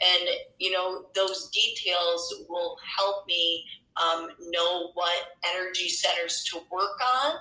[0.00, 3.64] And, you know, those details will help me
[3.96, 5.18] um, know what
[5.54, 7.32] energy centers to work on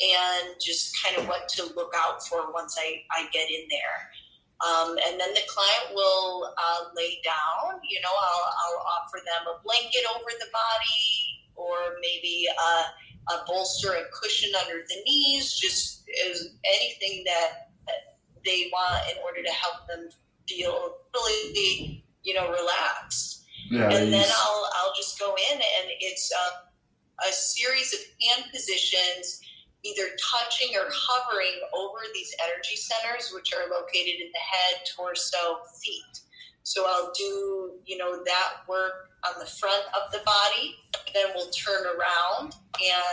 [0.00, 4.10] and just kind of what to look out for once I, I get in there.
[4.64, 7.80] Um, and then the client will uh, lay down.
[7.88, 13.44] You know, I'll, I'll, offer them a blanket over the body or maybe a, a
[13.46, 17.73] bolster and cushion under the knees, just as anything that
[18.44, 20.08] they want in order to help them
[20.48, 23.44] feel really, you know, relaxed.
[23.70, 28.50] Yeah, and then I'll I'll just go in and it's a, a series of hand
[28.52, 29.40] positions,
[29.84, 35.62] either touching or hovering over these energy centers, which are located in the head, torso,
[35.82, 36.20] feet.
[36.64, 40.76] So I'll do, you know, that work on the front of the body.
[41.12, 42.54] Then we'll turn around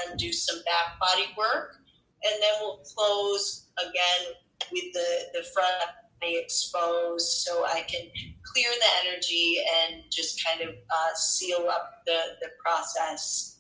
[0.10, 1.76] and do some back body work.
[2.24, 4.34] And then we'll close again
[4.72, 5.92] with the, the front
[6.24, 8.08] exposed so I can
[8.44, 13.58] clear the energy and just kind of uh, seal up the, the process.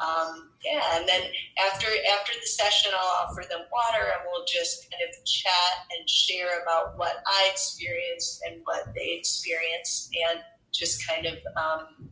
[0.00, 1.22] Um, yeah, and then
[1.64, 6.10] after after the session, I'll offer them water, and we'll just kind of chat and
[6.10, 10.40] share about what I experienced and what they experienced, and
[10.72, 12.08] just kind of um,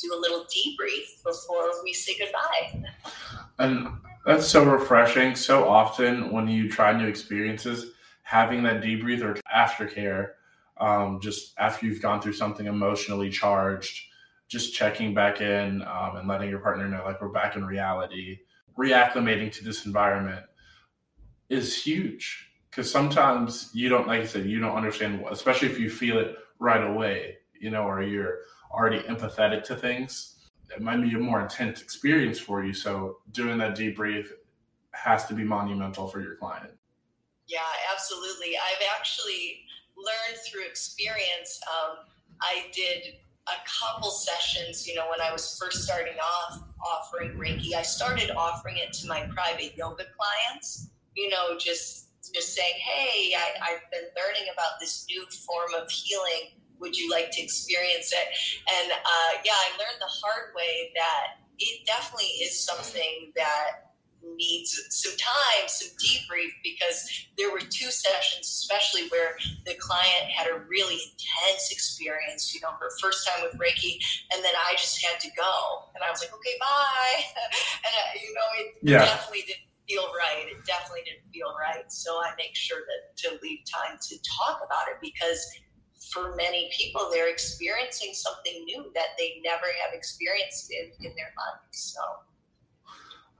[0.00, 2.88] do a little debrief before we say goodbye.
[3.58, 3.90] And
[4.28, 5.34] that's so refreshing.
[5.34, 10.32] So often when you try new experiences, having that debrief or aftercare,
[10.76, 14.04] um, just after you've gone through something emotionally charged,
[14.46, 18.40] just checking back in um, and letting your partner know like we're back in reality,
[18.76, 20.44] reacclimating to this environment.
[21.48, 25.88] is huge because sometimes you don't, like I said, you don't understand, especially if you
[25.88, 30.34] feel it right away, you know, or you're already empathetic to things.
[30.74, 32.72] It might be a more intense experience for you.
[32.72, 34.28] So doing that debrief
[34.92, 36.70] has to be monumental for your client.
[37.46, 37.60] Yeah,
[37.92, 38.56] absolutely.
[38.56, 39.62] I've actually
[39.96, 41.60] learned through experience.
[41.66, 41.96] Um,
[42.42, 43.14] I did
[43.48, 47.74] a couple sessions, you know, when I was first starting off offering Reiki.
[47.74, 53.34] I started offering it to my private yoga clients, you know, just just saying, hey,
[53.34, 56.60] I, I've been learning about this new form of healing.
[56.80, 58.28] Would you like to experience it?
[58.68, 63.88] And uh, yeah, I learned the hard way that it definitely is something that
[64.36, 70.48] needs some time, some debrief, because there were two sessions, especially where the client had
[70.48, 73.98] a really intense experience, you know, her first time with Reiki,
[74.32, 75.90] and then I just had to go.
[75.94, 77.22] And I was like, okay, bye.
[77.86, 79.04] and, uh, you know, it yeah.
[79.04, 80.44] definitely didn't feel right.
[80.46, 81.90] It definitely didn't feel right.
[81.90, 85.40] So I make sure that to leave time to talk about it because
[86.12, 91.32] for many people, they're experiencing something new that they never have experienced in, in their
[91.36, 91.94] lives.
[91.94, 92.00] So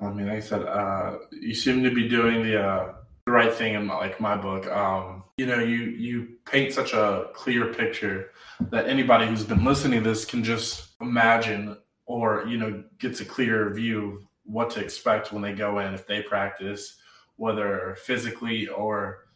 [0.00, 2.94] I mean, like I said, uh, you seem to be doing the uh,
[3.26, 4.66] the right thing in my, like my book.
[4.68, 8.30] Um, you know, you you paint such a clear picture
[8.70, 11.76] that anybody who's been listening to this can just imagine
[12.06, 15.94] or you know gets a clear view of what to expect when they go in
[15.94, 16.96] if they practice,
[17.36, 19.26] whether physically or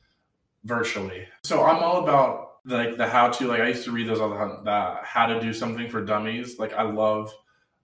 [0.65, 1.27] virtually.
[1.45, 3.47] So I'm all about like the how to.
[3.47, 4.65] Like I used to read those all the time.
[4.65, 6.59] The how to do something for dummies.
[6.59, 7.33] Like I love.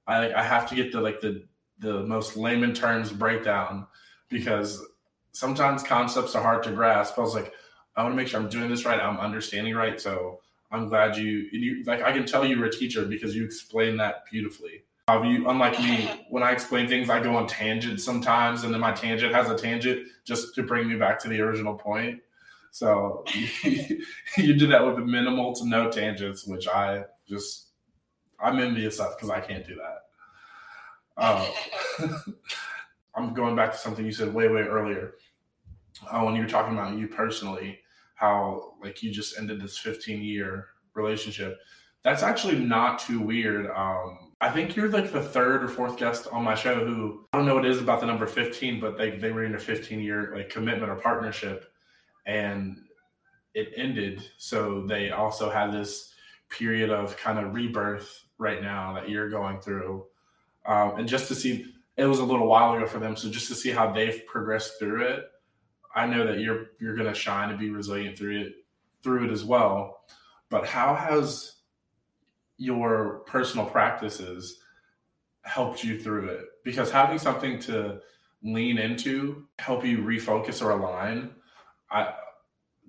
[0.07, 1.47] I I have to get the like the
[1.79, 3.87] the most layman terms breakdown
[4.29, 4.85] because
[5.33, 7.19] sometimes concepts are hard to grasp.
[7.19, 7.53] I was like,
[7.97, 9.01] I want to make sure I'm doing this right.
[9.01, 10.01] I'm understanding right.
[10.01, 13.45] So I'm glad you, you like, I can tell you were a teacher because you
[13.45, 14.85] explain that beautifully.
[15.09, 18.81] Uh, you, unlike me, when I explain things, I go on tangents sometimes, and then
[18.81, 22.21] my tangent has a tangent just to bring me back to the original point.
[22.71, 23.25] So
[23.65, 27.69] you do that with minimal to no tangents, which I just
[28.41, 29.99] I'm envious of because I can't do that.
[31.17, 31.51] Uh,
[33.15, 35.15] I'm going back to something you said way, way earlier.
[36.09, 37.81] Uh, when you were talking about you personally,
[38.15, 41.59] how like you just ended this 15 year relationship.
[42.05, 43.67] That's actually not too weird.
[43.75, 47.39] Um, I think you're like the third or fourth guest on my show who I
[47.39, 49.59] don't know what it is about the number 15, but they, they were in a
[49.59, 51.73] 15 year like commitment or partnership
[52.29, 52.77] and
[53.55, 54.23] it ended.
[54.37, 56.14] So they also had this
[56.49, 60.05] period of kind of rebirth right now that you're going through.
[60.64, 63.17] Um, and just to see it was a little while ago for them.
[63.17, 65.25] So just to see how they've progressed through it
[65.95, 68.53] i know that you're you're going to shine and be resilient through it
[69.03, 70.01] through it as well.
[70.51, 71.57] But how has
[72.57, 74.61] your personal practices
[75.43, 76.45] helped you through it?
[76.64, 78.01] Because having something to
[78.43, 81.31] lean into help you refocus or align
[81.90, 82.12] i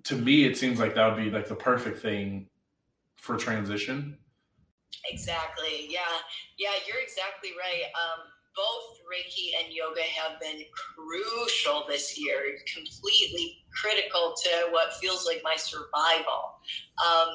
[0.03, 2.47] to me it seems like that would be like the perfect thing
[3.15, 4.17] for transition
[5.07, 5.87] Exactly.
[5.89, 5.99] Yeah.
[6.57, 7.83] Yeah, you're exactly right.
[7.95, 15.25] Um, both Reiki and yoga have been crucial this year, completely critical to what feels
[15.25, 16.59] like my survival.
[16.99, 17.29] Um,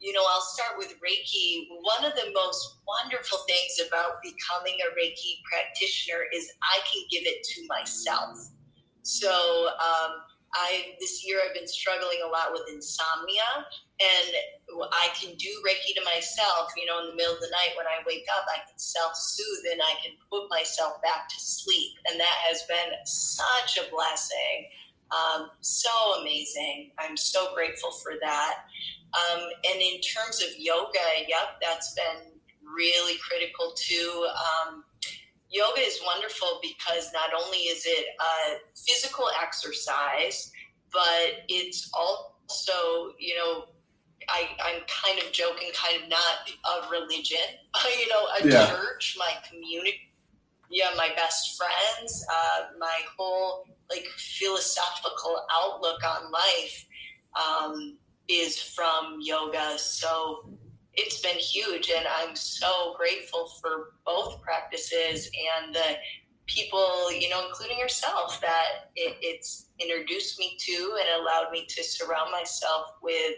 [0.00, 1.66] you know, I'll start with Reiki.
[1.70, 7.22] One of the most wonderful things about becoming a Reiki practitioner is I can give
[7.24, 8.36] it to myself.
[9.02, 10.12] So, um,
[10.54, 13.66] I this year I've been struggling a lot with insomnia,
[14.00, 14.30] and
[14.92, 16.72] I can do Reiki to myself.
[16.76, 19.14] You know, in the middle of the night when I wake up, I can self
[19.14, 23.90] soothe and I can put myself back to sleep, and that has been such a
[23.90, 24.68] blessing.
[25.10, 26.92] Um, so amazing.
[26.98, 28.64] I'm so grateful for that.
[29.12, 34.28] Um, and in terms of yoga, yep, that's been really critical too.
[34.28, 34.84] Um,
[35.50, 40.50] yoga is wonderful because not only is it a physical exercise,
[40.92, 43.64] but it's also, you know,
[44.28, 47.38] I, I'm kind of joking, kind of not a religion,
[47.98, 48.66] you know, a yeah.
[48.70, 50.12] church, my community,
[50.70, 56.86] yeah, my best friends, uh, my whole like philosophical outlook on life
[57.34, 57.98] um,
[58.28, 59.76] is from yoga.
[59.78, 60.48] So
[60.94, 65.96] it's been huge and i'm so grateful for both practices and the
[66.46, 71.82] people you know including yourself that it, it's introduced me to and allowed me to
[71.82, 73.36] surround myself with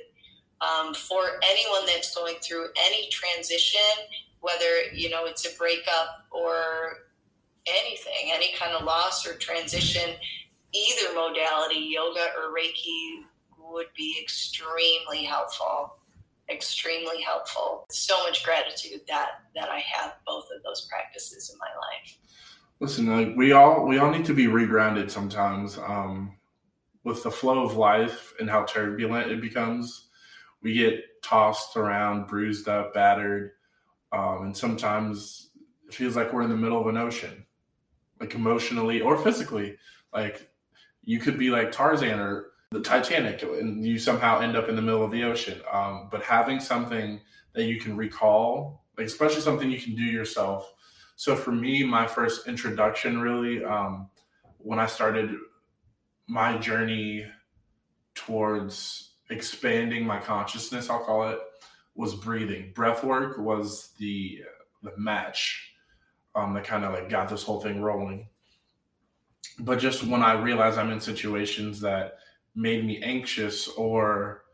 [0.61, 3.81] um, for anyone that's going through any transition
[4.41, 6.99] whether you know it's a breakup or
[7.67, 10.15] anything any kind of loss or transition
[10.73, 13.21] either modality yoga or reiki
[13.59, 15.97] would be extremely helpful
[16.51, 17.87] extremely helpful.
[17.91, 22.19] So much gratitude that that I have both of those practices in my life.
[22.81, 25.79] Listen, like we all we all need to be regrounded sometimes.
[25.79, 26.37] Um,
[27.05, 30.09] with the flow of life and how turbulent it becomes,
[30.63, 33.53] we get tossed around, bruised up, battered,
[34.13, 35.51] um, and sometimes
[35.89, 37.45] it feels like we're in the middle of an ocean,
[38.21, 39.77] like emotionally or physically.
[40.13, 40.49] Like
[41.03, 44.83] you could be like Tarzan or the Titanic, and you somehow end up in the
[44.83, 45.61] middle of the ocean.
[45.71, 47.21] Um, but having something
[47.55, 50.73] that you can recall, like especially something you can do yourself.
[51.17, 54.09] So for me, my first introduction really, um,
[54.59, 55.37] when I started
[56.27, 57.27] my journey
[58.15, 61.39] towards expanding my consciousness, I'll call it,
[61.95, 62.73] was breathing.
[62.75, 64.43] Breath work was the
[64.83, 65.75] the match
[66.35, 68.29] um, that kind of like got this whole thing rolling.
[69.59, 72.15] But just when I realized I'm in situations that
[72.55, 74.45] made me anxious or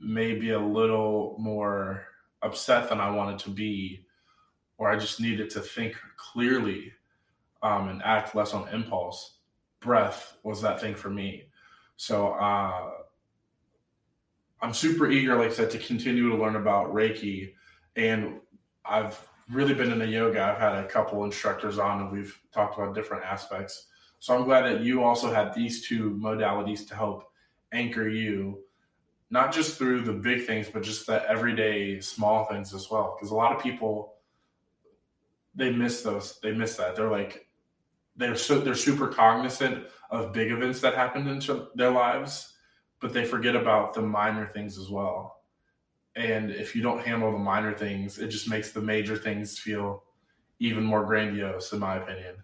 [0.00, 2.06] maybe a little more
[2.42, 4.06] upset than I wanted to be,
[4.78, 6.92] or I just needed to think clearly
[7.62, 9.38] um, and act less on impulse,
[9.80, 11.44] breath was that thing for me.
[11.96, 12.90] So uh,
[14.60, 17.52] I'm super eager, like I said, to continue to learn about Reiki.
[17.96, 18.40] And
[18.84, 19.18] I've
[19.50, 20.42] really been in into yoga.
[20.42, 23.86] I've had a couple instructors on, and we've talked about different aspects.
[24.18, 27.30] So I'm glad that you also had these two modalities to help
[27.74, 28.60] anchor you,
[29.30, 33.16] not just through the big things, but just the everyday small things as well.
[33.16, 34.14] Because a lot of people,
[35.54, 36.40] they miss those.
[36.40, 36.96] They miss that.
[36.96, 37.46] They're like,
[38.16, 42.54] they're so they're super cognizant of big events that happened into their lives
[43.04, 45.42] but they forget about the minor things as well.
[46.16, 50.04] And if you don't handle the minor things, it just makes the major things feel
[50.58, 52.36] even more grandiose, in my opinion.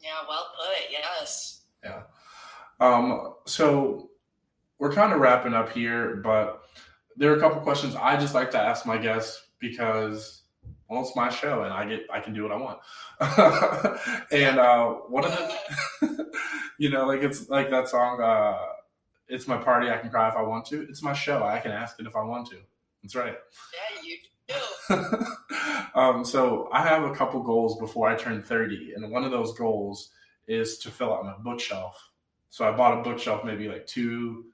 [0.00, 0.90] Yeah, well put.
[0.90, 1.62] Yes.
[1.82, 2.02] Yeah.
[2.80, 4.10] Um, so
[4.78, 6.62] we're kind of wrapping up here, but
[7.16, 10.42] there are a couple questions I just like to ask my guests because
[10.88, 12.78] well, it's my show and I get I can do what I want.
[14.32, 16.32] and uh, one of the,
[16.78, 18.20] you know, like it's like that song.
[18.20, 18.58] Uh,
[19.28, 19.90] it's my party.
[19.90, 20.82] I can cry if I want to.
[20.88, 21.42] It's my show.
[21.42, 22.58] I can ask it if I want to.
[23.02, 23.34] That's right.
[23.74, 25.30] Yeah, you do.
[26.00, 28.92] um, so I have a couple goals before I turn 30.
[28.94, 30.10] And one of those goals
[30.46, 31.96] is to fill out my bookshelf.
[32.48, 34.46] So I bought a bookshelf maybe like two,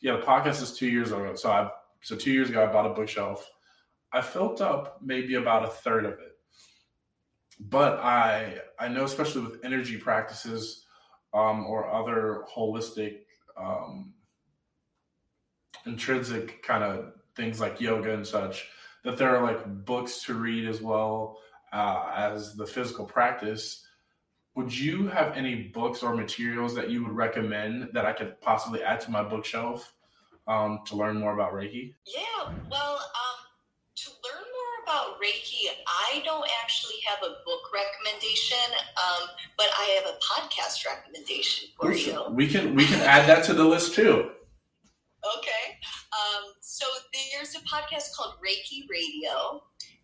[0.00, 1.34] yeah, the podcast is two years ago.
[1.34, 1.70] So I,
[2.00, 3.48] so two years ago, I bought a bookshelf.
[4.12, 6.36] I filled up maybe about a third of it.
[7.60, 10.84] But I, I know, especially with energy practices
[11.32, 13.20] um, or other holistic
[13.56, 14.12] um,
[15.86, 18.68] intrinsic kind of things like yoga and such
[19.04, 21.38] that there are like books to read as well
[21.72, 23.86] uh, as the physical practice
[24.54, 28.82] would you have any books or materials that you would recommend that i could possibly
[28.82, 29.94] add to my bookshelf
[30.48, 33.38] um, to learn more about reiki yeah well um,
[33.94, 40.00] to learn more about reiki i don't actually have a book recommendation um, but i
[40.00, 43.64] have a podcast recommendation for Listen, you we can we can add that to the
[43.64, 44.30] list too
[45.38, 45.78] Okay.
[46.10, 46.84] Um, so
[47.14, 49.62] there's a podcast called Reiki Radio.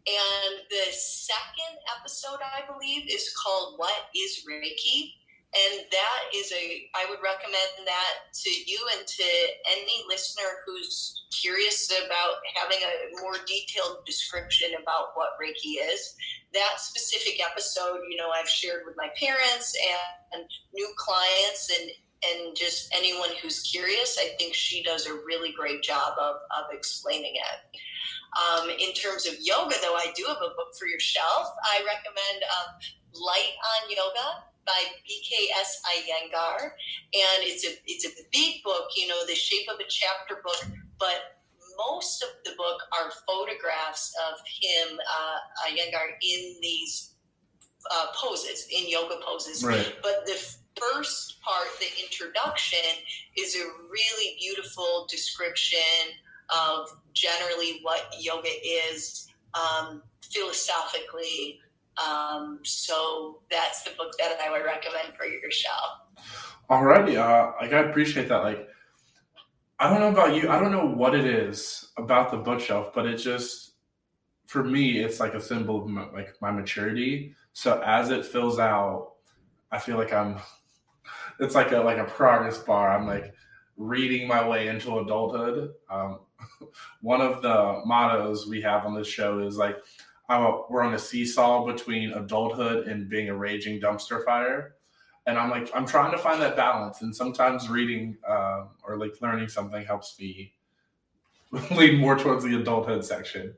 [0.08, 5.12] And the second episode, I believe, is called What is Reiki?
[5.52, 9.24] And that is a, I would recommend that to you and to
[9.70, 16.14] any listener who's curious about having a more detailed description about what Reiki is.
[16.54, 21.90] That specific episode, you know, I've shared with my parents and, and new clients, and
[22.24, 26.64] and just anyone who's curious, I think she does a really great job of, of
[26.72, 27.80] explaining it.
[28.36, 31.48] Um, in terms of yoga, though, I do have a book for your shelf.
[31.64, 32.74] I recommend um,
[33.14, 36.62] Light on Yoga by BKS Iyengar,
[37.14, 38.90] and it's a it's a big book.
[38.96, 40.62] You know, the shape of a chapter book,
[40.98, 41.40] but
[41.78, 47.14] most of the book are photographs of him, uh, Iyengar, in these
[47.90, 49.64] uh, poses, in yoga poses.
[49.64, 49.94] Right.
[50.02, 50.38] But the
[50.76, 52.84] first part, the introduction,
[53.36, 56.12] is a really beautiful description
[56.50, 56.88] of
[57.18, 58.50] generally what yoga
[58.90, 61.60] is um, philosophically.
[61.98, 66.00] Um, so that's the book that I would recommend for your shelf.
[66.70, 68.42] Alrighty, uh, like I appreciate that.
[68.42, 68.68] Like,
[69.80, 70.48] I don't know about you.
[70.50, 73.72] I don't know what it is about the bookshelf, but it just,
[74.46, 77.34] for me, it's like a symbol of my, like my maturity.
[77.52, 79.12] So as it fills out,
[79.70, 80.36] I feel like I'm
[81.40, 82.96] it's like a like a progress bar.
[82.96, 83.32] I'm like
[83.76, 85.72] reading my way into adulthood.
[85.90, 86.20] Um,
[87.00, 89.76] one of the mottos we have on this show is like
[90.28, 94.74] a, we're on a seesaw between adulthood and being a raging dumpster fire.
[95.26, 97.02] And I'm like, I'm trying to find that balance.
[97.02, 100.54] And sometimes reading uh, or like learning something helps me
[101.72, 103.54] lean more towards the adulthood section.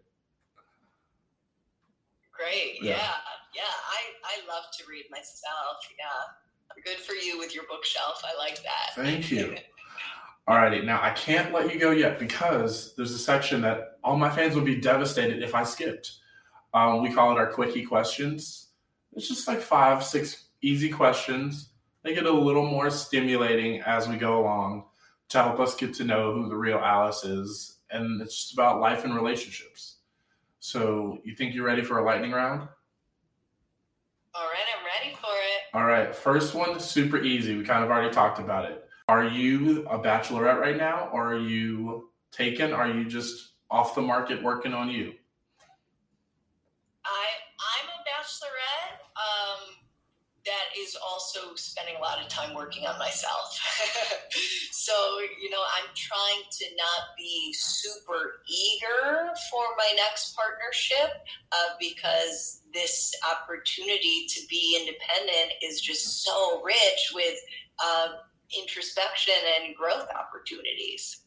[2.32, 2.82] Great.
[2.82, 2.96] Yeah.
[2.96, 3.12] yeah.
[3.54, 3.62] Yeah.
[3.62, 5.78] I, I love to read myself.
[5.98, 6.82] Yeah.
[6.84, 8.22] Good for you with your bookshelf.
[8.24, 8.94] I like that.
[8.94, 9.56] Thank you.
[10.50, 14.28] Alrighty, now I can't let you go yet because there's a section that all my
[14.28, 16.14] fans would be devastated if I skipped.
[16.74, 18.70] Um, we call it our quickie questions.
[19.12, 21.68] It's just like five, six easy questions.
[22.02, 24.86] They get a little more stimulating as we go along
[25.28, 27.76] to help us get to know who the real Alice is.
[27.92, 29.98] And it's just about life and relationships.
[30.58, 32.68] So, you think you're ready for a lightning round?
[34.34, 35.74] All right, I'm ready for it.
[35.74, 37.56] All right, first one, super easy.
[37.56, 38.79] We kind of already talked about it.
[39.10, 42.72] Are you a bachelorette right now, or are you taken?
[42.72, 45.14] Are you just off the market working on you?
[47.04, 47.26] I
[47.58, 49.00] I'm a bachelorette.
[49.16, 49.74] Um,
[50.46, 53.58] that is also spending a lot of time working on myself.
[54.70, 54.92] so
[55.42, 61.10] you know, I'm trying to not be super eager for my next partnership
[61.50, 67.40] uh, because this opportunity to be independent is just so rich with.
[67.84, 68.08] Uh,
[68.58, 71.22] introspection and growth opportunities.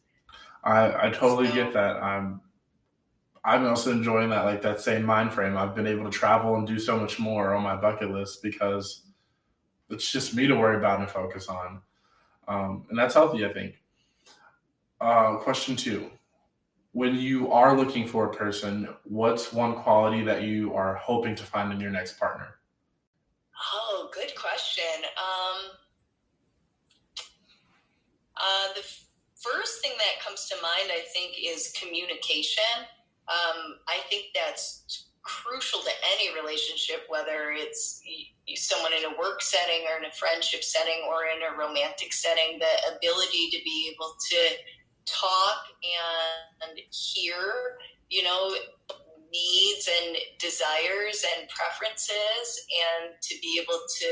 [0.64, 2.02] I, I totally so, get that.
[2.02, 2.40] I'm
[3.44, 5.56] I'm also enjoying that like that same mind frame.
[5.56, 9.02] I've been able to travel and do so much more on my bucket list because
[9.90, 11.82] it's just me to worry about and focus on,
[12.48, 13.74] um, and that's healthy, I think.
[15.00, 16.10] Uh, question two:
[16.92, 21.42] When you are looking for a person, what's one quality that you are hoping to
[21.42, 22.56] find in your next partner?
[23.74, 25.04] Oh, good question.
[25.18, 25.70] Um,
[28.44, 28.84] uh, the
[29.40, 32.84] first thing that comes to mind, I think, is communication.
[33.28, 38.02] Um, I think that's crucial to any relationship, whether it's
[38.56, 42.58] someone in a work setting or in a friendship setting or in a romantic setting.
[42.58, 44.40] The ability to be able to
[45.06, 45.64] talk
[46.62, 47.78] and hear,
[48.10, 48.54] you know,
[49.32, 54.08] needs and desires and preferences, and to be able to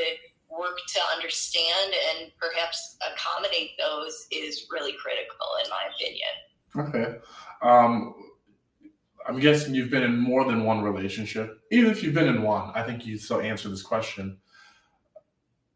[0.59, 6.28] work to understand and perhaps accommodate those is really critical, in my opinion.
[6.76, 7.18] Okay.
[7.62, 8.14] Um,
[9.26, 11.59] I'm guessing you've been in more than one relationship.
[11.70, 14.38] Even if you've been in one, I think you still answer this question.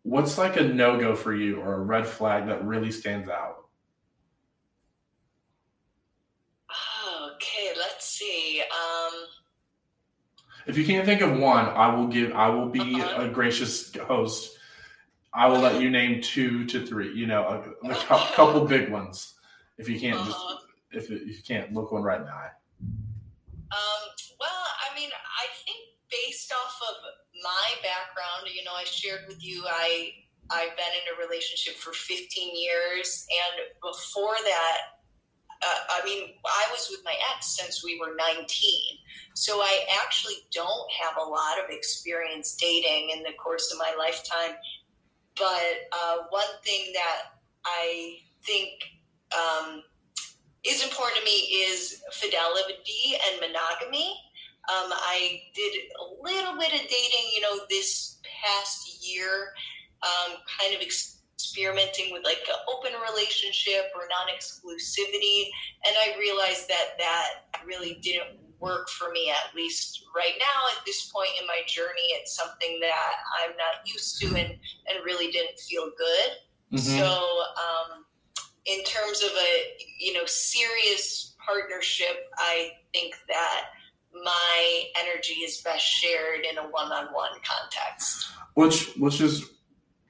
[0.03, 3.57] What's like a no go for you or a red flag that really stands out?
[7.35, 8.63] Okay, let's see.
[8.63, 9.13] Um,
[10.67, 12.33] if you can't think of one, I will give.
[12.33, 13.23] I will be uh-huh.
[13.23, 14.57] a gracious host
[15.37, 17.13] I will let you name two to three.
[17.13, 17.95] You know, a, a
[18.35, 19.35] couple big ones.
[19.77, 20.59] If you can't just uh-huh.
[20.93, 22.41] if, if you can't look one right now.
[22.81, 24.03] Um,
[24.41, 25.79] well, I mean, I think
[26.11, 26.97] based off of
[27.43, 30.13] my background, you know, I shared with you, I
[30.51, 34.79] I've been in a relationship for 15 years, and before that,
[35.63, 38.47] uh, I mean, I was with my ex since we were 19.
[39.35, 43.95] So I actually don't have a lot of experience dating in the course of my
[43.99, 44.57] lifetime.
[45.37, 48.71] But uh, one thing that I think
[49.33, 49.83] um,
[50.65, 54.17] is important to me is fidelity and monogamy.
[54.69, 59.53] Um, I did a little bit of dating, you know, this past year,
[60.03, 65.51] um, kind of experimenting with like an open relationship or non exclusivity.
[65.87, 67.27] And I realized that that
[67.65, 72.09] really didn't work for me at least right now at this point in my journey.
[72.21, 74.37] It's something that i'm not used to and
[74.89, 76.31] and really didn't feel good.
[76.73, 76.99] Mm-hmm.
[76.99, 78.05] so um,
[78.65, 79.63] in terms of a
[80.01, 83.67] you know serious partnership i think that
[84.25, 88.33] my energy is best shared in a one-on-one context.
[88.55, 89.45] Which which is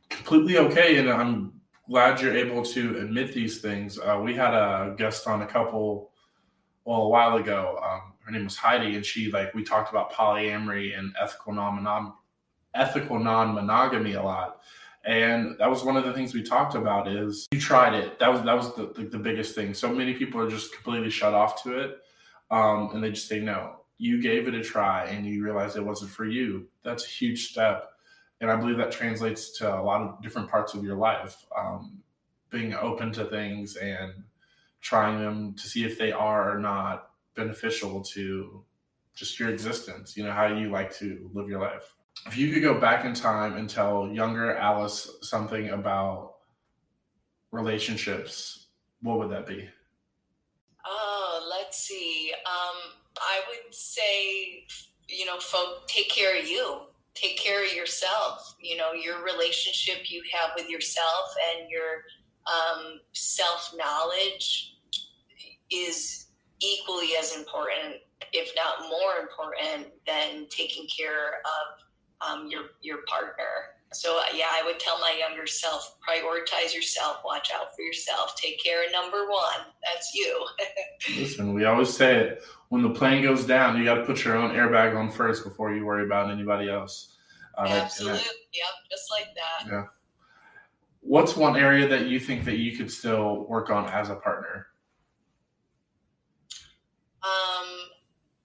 [0.09, 3.99] completely okay and i'm glad you're able to admit these things.
[3.99, 6.11] Uh, we had a guest on a couple
[6.85, 10.13] well a while ago um, her name was Heidi, and she like we talked about
[10.13, 12.13] polyamory and ethical non
[12.75, 14.61] ethical non monogamy a lot.
[15.05, 18.19] And that was one of the things we talked about is you tried it.
[18.19, 19.73] That was that was the, the, the biggest thing.
[19.73, 21.99] So many people are just completely shut off to it.
[22.51, 23.77] Um, and they just say no.
[23.99, 26.67] You gave it a try and you realized it wasn't for you.
[26.83, 27.89] That's a huge step.
[28.41, 31.47] And I believe that translates to a lot of different parts of your life.
[31.57, 32.03] Um,
[32.51, 34.13] being open to things and
[34.81, 37.06] trying them to see if they are or not
[37.37, 38.65] beneficial to
[39.15, 41.95] just your existence, you know, how you like to live your life.
[42.27, 46.35] If you could go back in time and tell younger Alice something about
[47.53, 48.67] relationships,
[49.03, 49.69] what would that be?
[50.85, 52.33] Oh, let's see.
[52.47, 54.67] Um, I would say,
[55.09, 56.81] you know, folk, take care of you.
[57.15, 58.57] Take care of yourself.
[58.61, 62.05] You know, your relationship you have with yourself and your
[62.47, 64.75] um, self knowledge
[65.71, 66.26] is
[66.61, 67.97] equally as important,
[68.33, 71.87] if not more important, than taking care of
[72.27, 73.77] um, your your partner.
[73.93, 78.63] so yeah, I would tell my younger self, prioritize yourself, watch out for yourself, take
[78.63, 79.67] care of number one.
[79.85, 80.47] That's you.
[81.17, 82.43] Listen, we always say it.
[82.69, 85.75] When the plane goes down, you got to put your own airbag on first before
[85.75, 87.17] you worry about anybody else.
[87.57, 88.19] Uh, Absolutely.
[88.53, 88.69] yep.
[88.91, 89.71] Just like that.
[89.71, 89.85] Yeah.
[91.01, 94.66] What's one area that you think that you could still work on as a partner?
[97.27, 97.67] Um,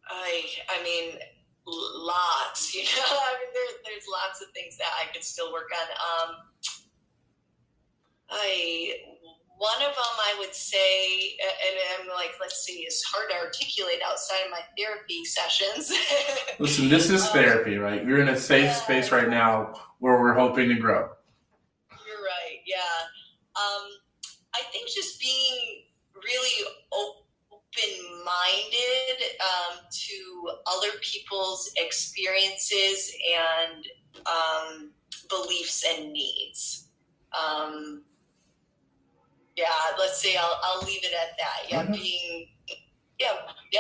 [0.10, 1.20] I, I mean,
[1.66, 2.74] lots.
[2.82, 6.30] You know, I mean, there, there's lots of things that I could still work on.
[6.30, 6.36] Um,
[8.30, 8.96] I
[9.62, 14.00] one of them I would say, and I'm like, let's see, it's hard to articulate
[14.04, 15.94] outside of my therapy sessions.
[16.60, 18.04] Listen, this is um, therapy, right?
[18.04, 18.74] We're in a safe yeah.
[18.74, 21.10] space right now where we're hoping to grow.
[22.08, 22.58] You're right.
[22.66, 22.78] Yeah.
[23.56, 23.92] Um,
[24.56, 25.84] I think just being
[26.16, 27.21] really open
[27.72, 33.14] open minded um, to other people's experiences
[33.66, 33.86] and
[34.26, 34.92] um,
[35.30, 36.88] beliefs and needs.
[37.38, 38.04] Um,
[39.56, 39.66] yeah,
[39.98, 41.70] let's say I'll, I'll leave it at that.
[41.70, 41.94] Yeah, mm-hmm.
[41.94, 42.48] being
[43.20, 43.34] yeah,
[43.72, 43.80] yeah.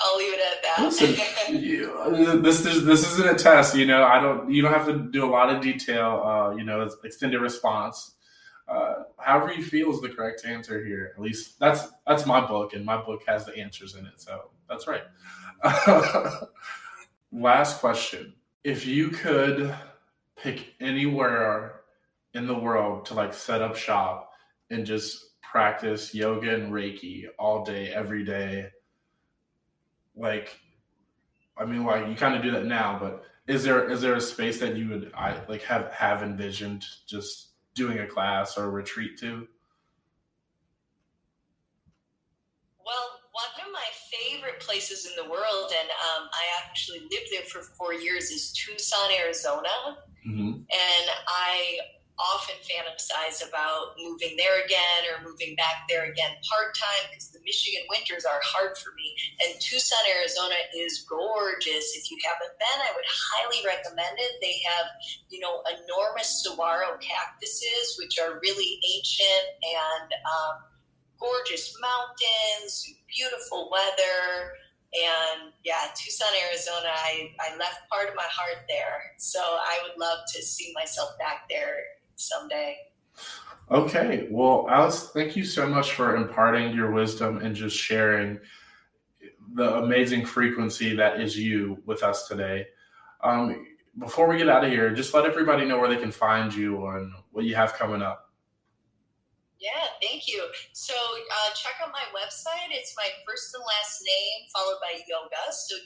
[0.00, 0.82] I'll leave it at that.
[0.82, 3.74] Listen, you, this is this isn't a test.
[3.74, 4.50] You know, I don't.
[4.50, 6.22] You don't have to do a lot of detail.
[6.24, 8.12] Uh, you know, extended response
[8.72, 11.12] uh, however you feel is the correct answer here.
[11.14, 14.20] At least that's that's my book, and my book has the answers in it.
[14.20, 15.02] So that's right.
[17.32, 19.74] Last question: If you could
[20.36, 21.82] pick anywhere
[22.34, 24.32] in the world to like set up shop
[24.70, 28.66] and just practice yoga and reiki all day every day
[30.16, 30.58] like
[31.58, 34.20] i mean like you kind of do that now but is there is there a
[34.20, 38.70] space that you would i like have have envisioned just doing a class or a
[38.70, 39.46] retreat to?
[42.84, 47.44] Well, one of my favorite places in the world, and um, I actually lived there
[47.48, 49.68] for four years, is Tucson, Arizona.
[50.26, 50.48] Mm-hmm.
[50.48, 51.78] And I
[52.18, 57.40] often fantasize about moving there again or moving back there again part time because the
[57.44, 59.14] Michigan winters are hard for me.
[59.40, 61.96] And Tucson, Arizona is gorgeous.
[61.96, 64.38] If you haven't been, I would highly recommend it.
[64.40, 64.86] They have,
[65.30, 70.54] you know, enormous saguaro cactuses, which are really ancient and um,
[71.18, 74.60] gorgeous mountains, beautiful weather.
[74.92, 79.16] And yeah, Tucson, Arizona, I, I left part of my heart there.
[79.16, 82.76] So I would love to see myself back there someday.
[83.70, 84.28] Okay.
[84.30, 88.38] Well, Alice, thank you so much for imparting your wisdom and just sharing
[89.54, 92.66] the amazing frequency that is you with us today.
[93.22, 93.66] Um,
[93.98, 96.86] before we get out of here, just let everybody know where they can find you
[96.86, 98.30] and what you have coming up.
[99.60, 100.42] Yeah, thank you.
[100.72, 102.72] So uh, check out my website.
[102.72, 105.52] It's my first and last name followed by yoga.
[105.52, 105.76] So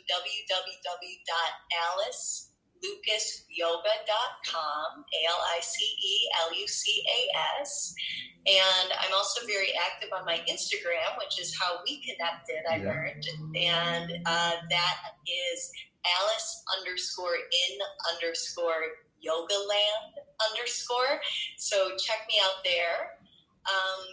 [1.50, 2.55] www.alice
[2.86, 7.26] lucasyoga.com, A L I C E L U C A
[7.60, 7.92] S.
[8.46, 12.86] And I'm also very active on my Instagram, which is how we connected, I yeah.
[12.86, 13.26] learned.
[13.56, 15.72] And uh, that is
[16.06, 17.80] Alice underscore in
[18.14, 20.14] underscore yoga land
[20.50, 21.20] underscore.
[21.56, 23.18] So check me out there.
[23.66, 24.06] Um,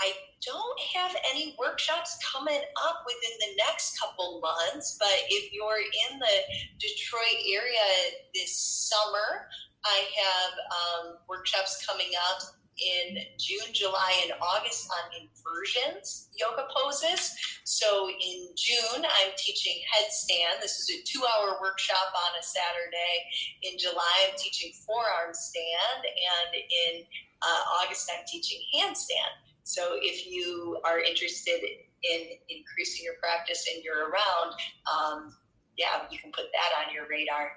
[0.00, 0.12] I
[0.44, 6.18] don't have any workshops coming up within the next couple months, but if you're in
[6.18, 6.36] the
[6.78, 7.86] Detroit area
[8.34, 8.56] this
[8.90, 9.48] summer,
[9.84, 12.42] I have um, workshops coming up
[12.78, 17.34] in June, July, and August on inversions yoga poses.
[17.64, 20.62] So in June, I'm teaching headstand.
[20.62, 23.16] This is a two hour workshop on a Saturday.
[23.62, 26.06] In July, I'm teaching forearm stand.
[26.06, 27.04] And in
[27.42, 29.47] uh, August, I'm teaching handstand.
[29.68, 34.54] So if you are interested in increasing your practice and you're around,
[34.90, 35.34] um,
[35.76, 37.50] yeah, you can put that on your radar.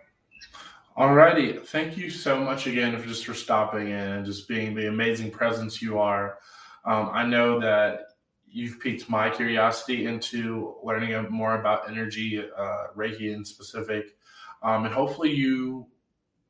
[0.97, 4.89] Alrighty, thank you so much again for just for stopping in and just being the
[4.89, 6.39] amazing presence you are.
[6.83, 8.01] Um, I know that
[8.45, 14.17] you've piqued my curiosity into learning more about energy, uh, Reiki in specific,
[14.63, 15.87] um, and hopefully you.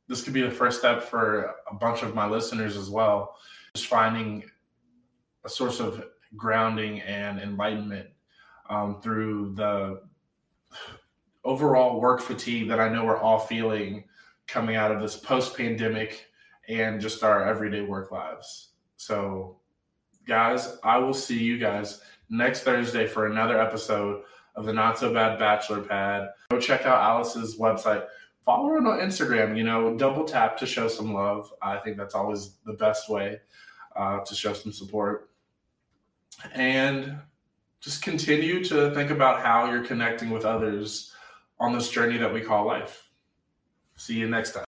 [0.08, 3.38] This could be the first step for a bunch of my listeners as well.
[3.76, 4.44] Just finding
[5.44, 6.04] a source of
[6.36, 8.10] grounding and enlightenment
[8.70, 10.02] um, through the
[11.44, 14.04] overall work fatigue that I know we're all feeling
[14.48, 16.28] coming out of this post pandemic
[16.68, 18.70] and just our everyday work lives.
[18.98, 19.58] So,
[20.28, 24.24] guys, I will see you guys next Thursday for another episode
[24.56, 26.30] of the Not So Bad Bachelor Pad.
[26.52, 28.06] Go check out Alice's website.
[28.46, 31.52] Follow her on Instagram, you know, double tap to show some love.
[31.62, 33.40] I think that's always the best way
[33.96, 35.31] uh, to show some support
[36.54, 37.20] and
[37.80, 41.14] just continue to think about how you're connecting with others
[41.60, 43.10] on this journey that we call life.
[43.96, 44.66] See you next time.